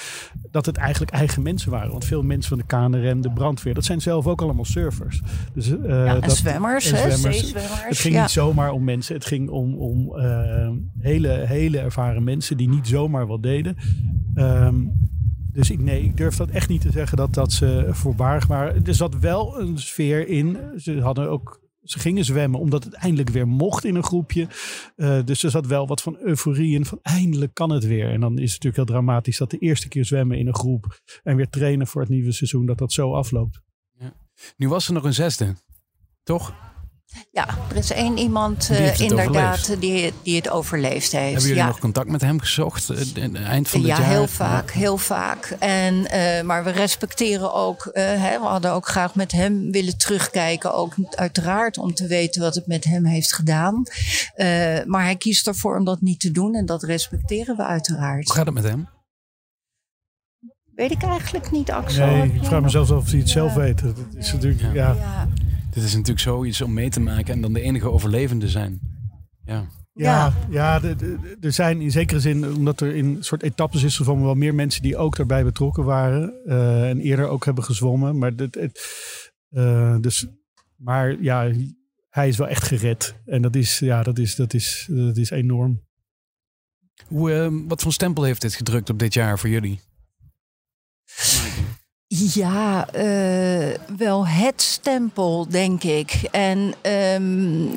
Dat 0.51 0.67
het 0.67 0.77
eigenlijk 0.77 1.13
eigen 1.13 1.43
mensen 1.43 1.71
waren. 1.71 1.91
Want 1.91 2.05
veel 2.05 2.23
mensen 2.23 2.49
van 2.49 2.59
de 2.59 2.65
KNRM, 2.67 3.21
de 3.21 3.31
brandweer, 3.31 3.75
dat 3.75 3.85
zijn 3.85 4.01
zelf 4.01 4.27
ook 4.27 4.43
allemaal 4.43 4.65
surfers. 4.65 5.23
Dus, 5.53 5.67
eh, 5.71 5.89
Ja, 5.89 6.15
en 6.15 6.21
dat- 6.21 6.37
zwemmers, 6.37 6.93
en 6.93 7.03
hè? 7.03 7.11
zwemmers. 7.11 7.53
Het 7.89 7.99
ging 7.99 8.15
ja. 8.15 8.21
niet 8.21 8.31
zomaar 8.31 8.71
om 8.71 8.85
mensen. 8.85 9.15
Het 9.15 9.25
ging 9.27 9.49
om, 9.49 9.75
om 9.75 10.13
hele, 10.99 11.29
hele 11.29 11.79
ervaren 11.79 12.25
mensen 12.25 12.57
die 12.57 12.69
niet 12.69 12.87
zomaar 12.87 13.27
wat 13.27 13.43
deden. 13.43 13.77
Ehm, 14.35 14.75
dus 15.55 15.71
ik, 15.71 15.81
nee, 15.81 16.03
ik 16.03 16.17
durf 16.17 16.37
dat 16.37 16.51
echt 16.51 16.69
niet 16.69 16.81
te 16.81 16.91
zeggen 16.91 17.17
dat, 17.17 17.35
dat 17.35 17.53
ze 17.53 17.89
voorbarig 17.91 18.47
waren. 18.47 18.85
Er 18.85 18.95
zat 18.95 19.19
wel 19.19 19.61
een 19.61 19.79
sfeer 19.79 20.29
in. 20.29 20.59
Ze 20.77 21.01
hadden 21.01 21.31
ook. 21.31 21.63
Ze 21.83 21.99
gingen 21.99 22.25
zwemmen 22.25 22.61
omdat 22.61 22.85
het 22.85 22.95
eindelijk 22.95 23.31
weer 23.31 23.49
mocht 23.49 23.85
in 23.85 23.95
een 23.95 24.05
groepje. 24.05 24.49
Eh, 24.97 25.25
dus 25.25 25.43
er 25.43 25.51
zat 25.51 25.67
wel 25.67 25.87
wat 25.87 26.03
van 26.03 26.17
euforie 26.19 26.75
in. 26.75 26.85
Van 26.85 26.99
eindelijk 27.03 27.55
kan 27.55 27.71
het 27.71 27.87
weer. 27.87 28.11
En 28.11 28.21
dan 28.21 28.33
is 28.33 28.53
het 28.53 28.63
natuurlijk 28.63 28.77
heel 28.77 29.01
dramatisch 29.01 29.39
dat 29.39 29.51
de 29.51 29.59
eerste 29.59 29.89
keer 29.89 30.05
zwemmen 30.05 30.39
in 30.39 30.47
een 30.47 30.55
groep. 30.55 31.01
En 31.23 31.37
weer 31.37 31.51
trainen 31.51 31.87
voor 31.87 32.01
het 32.01 32.11
nieuwe 32.11 32.33
seizoen. 32.33 32.67
Dat 32.67 32.79
dat 32.79 32.93
zo 32.93 33.15
afloopt. 33.15 33.61
Nu 34.57 34.69
was 34.69 34.87
er 34.87 34.93
nog 34.93 35.05
een 35.05 35.15
zesde, 35.15 35.55
toch? 36.23 36.74
Ja, 37.31 37.49
er 37.71 37.77
is 37.77 37.91
één 37.91 38.19
iemand 38.19 38.67
Die 38.69 38.77
eh, 38.77 39.01
inderdaad 39.01 39.59
overleefd. 39.59 39.81
die, 39.81 40.13
die 40.23 40.37
het 40.37 40.51
overleefd 40.51 41.13
heeft. 41.13 41.25
Hebben 41.25 41.41
jullie 41.43 41.57
ja. 41.57 41.67
nog 41.67 41.79
contact 41.79 42.09
met 42.09 42.21
hem 42.21 42.41
gezocht? 42.41 42.89
het 42.89 43.35
eind 43.35 43.69
van 43.69 43.81
dit 43.81 43.89
ja, 43.89 43.99
jaar? 43.99 44.09
heel 44.09 44.27
vaak, 44.27 44.71
heel 44.71 44.99
vaak. 44.99 45.57
En, 45.59 46.07
eh, 46.11 46.43
maar 46.43 46.65
we 46.65 46.71
respecteren 46.71 47.55
ook, 47.55 47.87
eh, 47.87 48.05
hè, 48.05 48.39
we 48.39 48.45
hadden 48.47 48.73
ook 48.73 48.87
graag 48.89 49.15
met 49.15 49.33
hem 49.33 49.71
willen 49.71 49.99
terugkijken. 49.99 50.75
Ook 50.75 50.95
uiteraard 51.11 51.79
om 51.79 51.95
te 51.95 52.07
weten 52.07 52.43
wat 52.43 52.55
het 52.55 52.67
met 52.67 52.85
hem 52.85 53.05
heeft 53.05 53.35
gedaan. 53.35 53.83
Eh, 54.35 54.85
maar 54.85 55.03
hij 55.03 55.17
kiest 55.17 55.47
ervoor 55.47 55.77
om 55.79 55.85
dat 55.85 56.01
niet 56.01 56.21
te 56.21 56.31
doen 56.31 56.55
en 56.55 56.67
dat 56.67 56.83
respecteren 56.83 57.57
we 57.57 57.63
Hoe 57.63 57.71
uiteraard. 57.71 58.31
gaat 58.33 58.47
het 58.47 58.55
met 58.55 58.65
hem? 58.65 58.89
Weet 60.75 60.91
ik 60.91 61.03
eigenlijk 61.03 61.51
niet, 61.51 61.71
Axel. 61.71 62.07
Nee, 62.07 62.33
ik 62.33 62.45
vraag 62.45 62.63
mezelf 62.63 62.91
af 62.91 62.97
of 62.97 63.11
hij 63.11 63.19
het 63.19 63.31
zelf 63.31 63.55
weet. 63.55 63.83
Dat 63.83 63.97
is 64.17 64.33
natuurlijk, 64.33 64.75
Ja. 64.75 64.97
Dit 65.75 65.85
is 65.85 65.93
natuurlijk 65.93 66.21
zoiets 66.21 66.61
om 66.61 66.73
mee 66.73 66.91
te 66.91 67.01
maken 67.01 67.35
en 67.35 67.41
dan 67.41 67.53
de 67.53 67.61
enige 67.61 67.91
overlevende 67.91 68.49
zijn. 68.49 68.81
Ja. 69.45 69.67
Ja, 69.93 70.33
ja 70.51 70.83
er 71.41 71.53
zijn 71.53 71.81
in 71.81 71.91
zekere 71.91 72.21
zin, 72.21 72.55
omdat 72.55 72.81
er 72.81 72.95
in 72.95 73.17
soort 73.21 73.43
etappes 73.43 73.83
is 73.83 73.97
van 73.97 74.23
wel 74.23 74.35
meer 74.35 74.55
mensen 74.55 74.83
die 74.83 74.97
ook 74.97 75.17
daarbij 75.17 75.45
betrokken 75.45 75.85
waren. 75.85 76.45
eh, 76.45 76.89
en 76.89 77.01
eerder 77.01 77.29
ook 77.29 77.45
hebben 77.45 77.65
gezwommen. 77.65 78.19
Maar, 78.19 78.37
dit, 78.37 78.55
het, 78.55 78.81
eh, 79.49 79.97
dus, 80.01 80.27
maar 80.77 81.23
ja, 81.23 81.53
hij 82.09 82.29
is 82.29 82.37
wel 82.37 82.49
echt 82.49 82.63
gered. 82.63 83.15
En 83.25 83.43
dat 83.43 83.57
is, 83.57 83.79
ja, 83.79 84.03
dat 84.03 84.19
is, 84.19 84.35
dat 84.35 84.55
is, 84.55 84.89
dat 84.91 85.17
is 85.17 85.31
enorm. 85.31 85.83
Hoe, 87.07 87.33
eh, 87.33 87.49
wat 87.69 87.83
voor 87.83 87.93
stempel 87.93 88.23
heeft 88.23 88.41
dit 88.41 88.55
gedrukt 88.55 88.91
op 88.91 88.99
dit 88.99 89.15
jaar 89.15 89.39
voor 89.39 89.49
jullie? 89.51 89.81
Ja, 92.17 92.89
eh, 92.93 93.75
wel 93.97 94.27
het 94.27 94.63
stempel, 94.63 95.49
denk 95.49 95.83
ik. 95.83 96.21
En 96.31 96.75
ehm, 96.83 97.69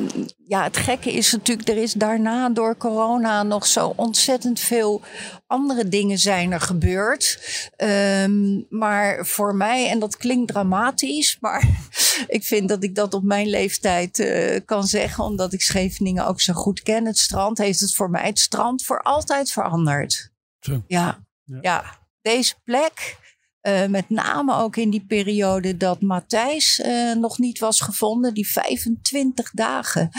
ja, 0.48 0.63
het 0.63 0.77
gekke 0.77 1.12
is 1.13 1.32
natuurlijk, 1.32 1.67
er 1.70 1.77
is 1.77 1.94
daarna 1.94 2.50
door 2.50 2.77
corona 2.77 3.44
nog 3.44 3.65
zo 3.67 3.94
ontzettend 3.96 4.60
veel 4.60 5.01
andere 5.48 5.88
dingen 5.88 6.17
zijn 6.17 6.51
er 6.51 6.62
gebeurd. 6.62 7.39
Ehm, 7.76 8.62
maar 8.69 9.26
voor 9.26 9.56
mij, 9.56 9.89
en 9.89 10.00
dat 10.00 10.17
klinkt 10.17 10.52
dramatisch, 10.52 11.38
maar 11.39 11.67
ik 12.28 12.43
vind 12.43 12.69
dat 12.69 12.84
ik 12.84 12.95
dat 12.95 13.13
op 13.13 13.23
mijn 13.23 13.47
leeftijd 13.47 14.19
eh, 14.19 14.60
kan 14.65 14.84
zeggen, 14.88 15.23
omdat 15.23 15.54
ik 15.54 15.62
Scheveningen 15.62 16.28
ook 16.28 16.41
zo 16.41 16.54
goed 16.54 16.82
ken. 16.82 17.06
Het 17.06 17.17
strand 17.17 17.58
heeft 17.58 17.80
het 17.80 17.95
voor 17.95 18.10
mij, 18.10 18.26
het 18.26 18.39
strand, 18.39 18.84
voor 18.84 19.02
altijd 19.02 19.52
veranderd. 19.52 20.32
Zo. 20.60 20.84
Ja, 20.88 21.26
Ja. 21.43 21.58
ja. 21.62 21.84
deze 22.21 22.54
plek. 22.63 23.26
Eh, 23.62 23.86
met 23.86 24.10
name 24.10 24.56
ook 24.56 24.76
in 24.76 24.89
die 24.89 25.06
periode 25.06 25.78
dat 25.78 26.02
Matthijs 26.02 26.80
eh, 26.80 27.13
nog 27.13 27.38
niet 27.38 27.60
was 27.60 27.82
gevonden. 27.82 28.34
Die 28.34 28.52
25 28.52 29.52
dagen. 29.52 30.10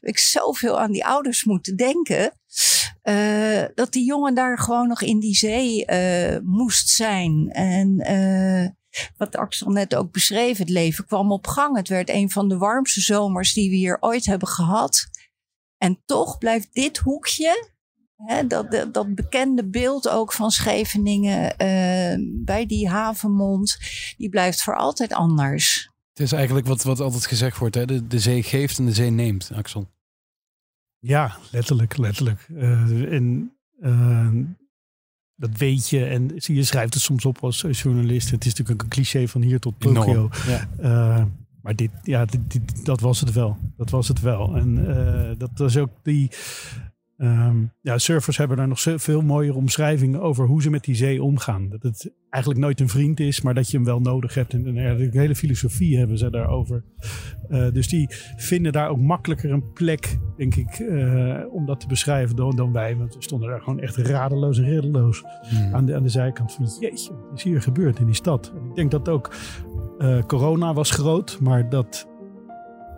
Ik 0.00 0.18
zoveel 0.18 0.80
aan 0.80 0.92
die 0.92 1.06
ouders 1.06 1.44
moeten 1.44 1.76
denken. 1.76 2.32
eh, 3.02 3.64
dat 3.74 3.92
die 3.92 4.04
jongen 4.04 4.34
daar 4.34 4.58
gewoon 4.58 4.88
nog 4.88 5.02
in 5.02 5.20
die 5.20 5.34
zee 5.34 5.84
moest 6.42 6.88
zijn. 6.88 7.50
En 7.52 7.96
wat 9.16 9.36
Axel 9.36 9.70
net 9.70 9.94
ook 9.94 10.12
beschreef, 10.12 10.58
het 10.58 10.68
leven 10.68 11.06
kwam 11.06 11.32
op 11.32 11.46
gang. 11.46 11.76
Het 11.76 11.88
werd 11.88 12.08
een 12.08 12.30
van 12.30 12.48
de 12.48 12.56
warmste 12.56 13.00
zomers 13.00 13.52
die 13.52 13.70
we 13.70 13.76
hier 13.76 13.96
ooit 14.00 14.26
hebben 14.26 14.48
gehad. 14.48 15.06
En 15.78 16.02
toch 16.04 16.38
blijft 16.38 16.68
dit 16.72 16.98
hoekje 16.98 17.74
Dat, 18.48 18.70
dat, 18.70 18.94
dat 18.94 19.14
bekende 19.14 19.64
beeld 19.68 20.08
ook 20.08 20.32
van 20.32 20.50
Scheveningen 20.50 21.56
eh, 21.56 22.16
bij 22.44 22.66
die 22.66 22.88
havenmond, 22.88 23.76
die 24.16 24.28
blijft 24.28 24.62
voor 24.62 24.76
altijd 24.76 25.12
anders. 25.12 25.90
Het 26.12 26.20
is 26.20 26.32
eigenlijk 26.32 26.66
wat, 26.66 26.82
wat 26.82 27.00
altijd 27.00 27.26
gezegd 27.26 27.58
wordt, 27.58 27.74
hè? 27.74 27.84
De, 27.84 28.06
de 28.06 28.18
zee 28.18 28.42
geeft 28.42 28.78
en 28.78 28.86
de 28.86 28.92
zee 28.92 29.10
neemt, 29.10 29.50
Axel. 29.54 29.88
Ja, 30.98 31.36
letterlijk, 31.50 31.96
letterlijk. 31.96 32.46
Eh, 32.56 33.12
en 33.12 33.56
eh, 33.80 34.30
dat 35.34 35.50
weet 35.58 35.88
je. 35.88 36.04
En 36.04 36.30
zie 36.36 36.54
je 36.54 36.62
schrijft 36.64 36.94
het 36.94 37.02
soms 37.02 37.24
op 37.24 37.38
als 37.38 37.60
journalist. 37.70 38.30
Het 38.30 38.44
is 38.44 38.50
natuurlijk 38.54 38.82
een 38.82 38.88
cliché 38.88 39.28
van 39.28 39.42
hier 39.42 39.60
tot 39.60 39.80
Tokio. 39.80 40.30
Ja. 40.46 40.68
Eh, 40.78 41.24
maar 41.62 41.76
dit, 41.76 41.90
ja, 42.02 42.24
dit, 42.24 42.50
dit- 42.52 42.84
dat 42.84 43.00
was 43.00 43.20
het 43.20 43.32
wel. 43.32 43.56
Dat 43.76 43.90
was 43.90 44.08
het 44.08 44.20
wel. 44.20 44.56
En 44.56 44.96
eh, 44.96 45.38
dat 45.38 45.50
was 45.54 45.76
ook 45.76 45.90
die. 46.02 46.30
Ehm, 47.16 47.56
ja, 47.80 47.98
surfers 47.98 48.36
hebben 48.36 48.56
daar 48.56 48.68
nog 48.68 48.80
veel 48.80 49.22
mooiere 49.22 49.56
omschrijvingen 49.56 50.20
over 50.20 50.46
hoe 50.46 50.62
ze 50.62 50.70
met 50.70 50.84
die 50.84 50.94
zee 50.94 51.22
omgaan. 51.22 51.68
Dat 51.68 51.82
het 51.82 52.12
eigenlijk 52.30 52.64
nooit 52.64 52.80
een 52.80 52.88
vriend 52.88 53.20
is, 53.20 53.40
maar 53.40 53.54
dat 53.54 53.70
je 53.70 53.76
hem 53.76 53.86
wel 53.86 54.00
nodig 54.00 54.34
hebt. 54.34 54.52
En, 54.52 54.66
een 54.66 55.10
hele 55.12 55.34
filosofie 55.34 55.98
hebben 55.98 56.18
ze 56.18 56.30
daarover. 56.30 56.84
Eh, 57.48 57.72
dus 57.72 57.88
die 57.88 58.06
vinden 58.36 58.72
daar 58.72 58.88
ook 58.88 59.00
makkelijker 59.00 59.50
een 59.50 59.72
plek, 59.72 60.18
denk 60.36 60.54
ik, 60.54 60.70
eh, 60.78 61.40
om 61.50 61.66
dat 61.66 61.80
te 61.80 61.86
beschrijven 61.86 62.36
dan, 62.36 62.56
dan 62.56 62.72
wij. 62.72 62.96
Want 62.96 63.14
we 63.14 63.22
stonden 63.22 63.48
daar 63.48 63.60
gewoon 63.60 63.80
echt 63.80 63.96
radeloos 63.96 64.58
en 64.58 64.64
reddeloos 64.64 65.24
Hmm. 65.40 65.74
aan 65.74 65.86
de, 65.86 65.94
aan 65.94 66.02
de 66.02 66.08
zijkant 66.08 66.52
van 66.52 66.68
jeetje, 66.80 67.12
wat 67.12 67.38
is 67.38 67.42
hier 67.42 67.62
gebeurd 67.62 67.98
in 67.98 68.06
die 68.06 68.14
stad? 68.14 68.52
En 68.56 68.68
ik 68.68 68.74
denk 68.74 68.90
dat 68.90 69.08
ook 69.08 69.34
eh, 69.98 70.22
corona 70.22 70.72
was 70.74 70.90
groot, 70.90 71.38
maar 71.40 71.68
dat 71.68 72.08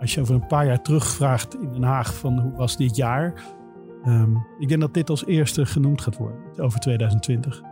als 0.00 0.14
je 0.14 0.20
over 0.20 0.34
een 0.34 0.46
paar 0.46 0.66
jaar 0.66 0.82
terugvraagt 0.82 1.54
in 1.54 1.72
Den 1.72 1.82
Haag 1.82 2.14
van 2.14 2.38
hoe 2.38 2.52
was 2.52 2.76
dit 2.76 2.96
jaar? 2.96 3.42
Ehm, 4.04 4.30
ik 4.58 4.68
denk 4.68 4.80
dat 4.80 4.94
dit 4.94 5.10
als 5.10 5.26
eerste 5.26 5.66
genoemd 5.66 6.00
gaat 6.00 6.16
worden 6.16 6.38
over 6.56 6.80
2020. 6.80 7.62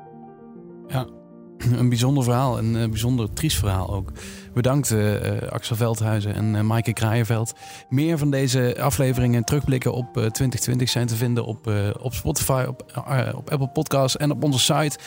Een 1.78 1.88
bijzonder 1.88 2.24
verhaal, 2.24 2.58
een 2.58 2.76
eh, 2.76 2.88
bijzonder 2.88 3.32
triest 3.32 3.58
verhaal 3.58 3.94
ook. 3.94 4.12
Bedankt 4.54 4.90
eh, 4.90 5.42
eh, 5.42 5.48
Axel 5.48 5.76
Veldhuizen 5.76 6.34
en 6.34 6.54
eh 6.54 6.62
Maaike 6.62 6.92
Kraaienveld. 6.92 7.52
Meer 7.88 8.18
van 8.18 8.30
deze 8.30 8.76
afleveringen 8.80 9.36
en 9.36 9.44
terugblikken 9.44 9.92
op 9.92 10.06
eh, 10.06 10.12
2020 10.12 10.88
zijn 10.88 11.06
te 11.06 11.16
vinden 11.16 11.44
op, 11.44 11.66
eh, 11.66 11.88
op 12.00 12.14
Spotify, 12.14 12.64
op, 12.68 12.82
eh, 13.06 13.32
op 13.36 13.50
Apple 13.50 13.68
Podcasts 13.68 14.16
en 14.16 14.30
op 14.30 14.44
onze 14.44 14.58
site. 14.58 14.98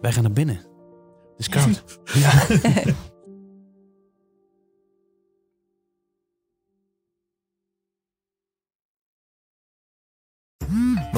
Wij 0.00 0.12
gaan 0.12 0.22
naar 0.22 0.32
binnen. 0.32 0.56
Het 0.56 1.38
is 1.38 1.48
koud. 1.48 1.84
ja. 2.22 2.32